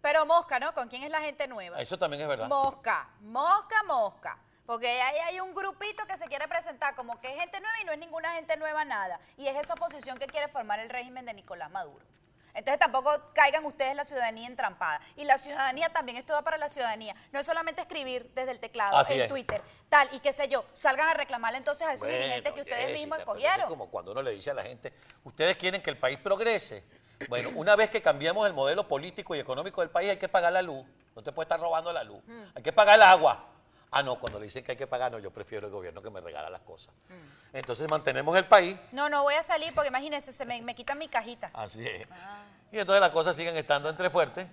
Pero 0.07 0.25
mosca, 0.25 0.57
¿no? 0.57 0.73
¿Con 0.73 0.87
quién 0.87 1.03
es 1.03 1.11
la 1.11 1.19
gente 1.19 1.49
nueva? 1.49 1.81
Eso 1.81 1.99
también 1.99 2.21
es 2.21 2.29
verdad. 2.29 2.47
Mosca, 2.47 3.09
mosca, 3.19 3.83
mosca. 3.83 4.37
Porque 4.65 4.87
ahí 5.01 5.17
hay 5.17 5.41
un 5.41 5.53
grupito 5.53 6.05
que 6.05 6.17
se 6.17 6.27
quiere 6.27 6.47
presentar 6.47 6.95
como 6.95 7.19
que 7.19 7.27
es 7.27 7.37
gente 7.37 7.59
nueva 7.59 7.81
y 7.81 7.83
no 7.83 7.91
es 7.91 7.99
ninguna 7.99 8.33
gente 8.35 8.55
nueva 8.55 8.85
nada. 8.85 9.19
Y 9.35 9.47
es 9.47 9.57
esa 9.57 9.73
oposición 9.73 10.17
que 10.17 10.27
quiere 10.27 10.47
formar 10.47 10.79
el 10.79 10.87
régimen 10.87 11.25
de 11.25 11.33
Nicolás 11.33 11.69
Maduro. 11.71 12.05
Entonces 12.53 12.79
tampoco 12.79 13.11
caigan 13.33 13.65
ustedes 13.65 13.95
la 13.97 14.05
ciudadanía 14.05 14.47
entrampada. 14.47 15.01
Y 15.17 15.25
la 15.25 15.37
ciudadanía 15.37 15.89
también, 15.89 16.17
esto 16.17 16.31
va 16.31 16.41
para 16.41 16.57
la 16.57 16.69
ciudadanía. 16.69 17.13
No 17.33 17.41
es 17.41 17.45
solamente 17.45 17.81
escribir 17.81 18.31
desde 18.33 18.51
el 18.51 18.61
teclado, 18.61 18.97
Así 18.97 19.13
en 19.13 19.21
es. 19.23 19.27
Twitter, 19.27 19.61
tal, 19.89 20.07
y 20.13 20.21
qué 20.21 20.31
sé 20.31 20.47
yo, 20.47 20.65
salgan 20.71 21.09
a 21.09 21.15
reclamarle 21.15 21.57
entonces 21.57 21.85
a 21.85 21.91
esos 21.91 22.07
Bueno, 22.07 22.17
dirigentes 22.17 22.53
que 22.53 22.61
ustedes 22.61 22.79
Jessica, 22.79 22.97
mismos 22.97 23.19
escogieron. 23.19 23.59
Es 23.59 23.65
como 23.65 23.91
cuando 23.91 24.13
uno 24.13 24.21
le 24.21 24.31
dice 24.31 24.51
a 24.51 24.53
la 24.53 24.63
gente, 24.63 24.93
ustedes 25.25 25.57
quieren 25.57 25.81
que 25.81 25.89
el 25.89 25.97
país 25.97 26.17
progrese. 26.17 26.85
Bueno, 27.29 27.49
una 27.55 27.75
vez 27.75 27.89
que 27.89 28.01
cambiamos 28.01 28.45
el 28.47 28.53
modelo 28.53 28.87
político 28.87 29.35
y 29.35 29.39
económico 29.39 29.81
del 29.81 29.89
país, 29.89 30.09
hay 30.11 30.17
que 30.17 30.29
pagar 30.29 30.53
la 30.53 30.61
luz. 30.61 30.85
No 31.15 31.23
te 31.23 31.31
puede 31.31 31.45
estar 31.45 31.59
robando 31.59 31.91
la 31.91 32.03
luz. 32.03 32.21
Mm. 32.27 32.43
Hay 32.55 32.63
que 32.63 32.71
pagar 32.71 32.95
el 32.95 33.01
agua. 33.01 33.43
Ah, 33.89 34.03
no, 34.03 34.19
cuando 34.19 34.39
le 34.39 34.45
dicen 34.45 34.63
que 34.63 34.71
hay 34.73 34.77
que 34.77 34.85
pagar, 34.85 35.11
no, 35.11 35.17
yo 35.19 35.31
prefiero 35.31 35.65
el 35.67 35.73
gobierno 35.73 36.01
que 36.01 36.09
me 36.09 36.19
regala 36.21 36.49
las 36.49 36.61
cosas. 36.61 36.93
Mm. 37.09 37.55
Entonces 37.57 37.89
mantenemos 37.89 38.35
el 38.37 38.45
país. 38.45 38.75
No, 38.91 39.09
no 39.09 39.23
voy 39.23 39.33
a 39.35 39.43
salir 39.43 39.73
porque 39.73 39.87
imagínense, 39.87 40.31
se 40.31 40.45
me, 40.45 40.61
me 40.61 40.75
quitan 40.75 40.97
mi 40.97 41.07
cajita. 41.07 41.49
Así 41.53 41.85
es. 41.87 42.05
Ah. 42.11 42.43
Y 42.71 42.79
entonces 42.79 43.01
las 43.01 43.11
cosas 43.11 43.35
siguen 43.35 43.55
estando 43.55 43.89
entre 43.89 44.09
fuertes, 44.09 44.45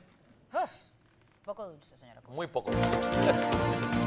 Uf, 0.53 0.71
poco 1.45 1.67
dulce, 1.67 1.97
señora. 1.97 2.21
muy 2.29 2.47
poco. 2.47 2.71
dulce. 2.71 4.01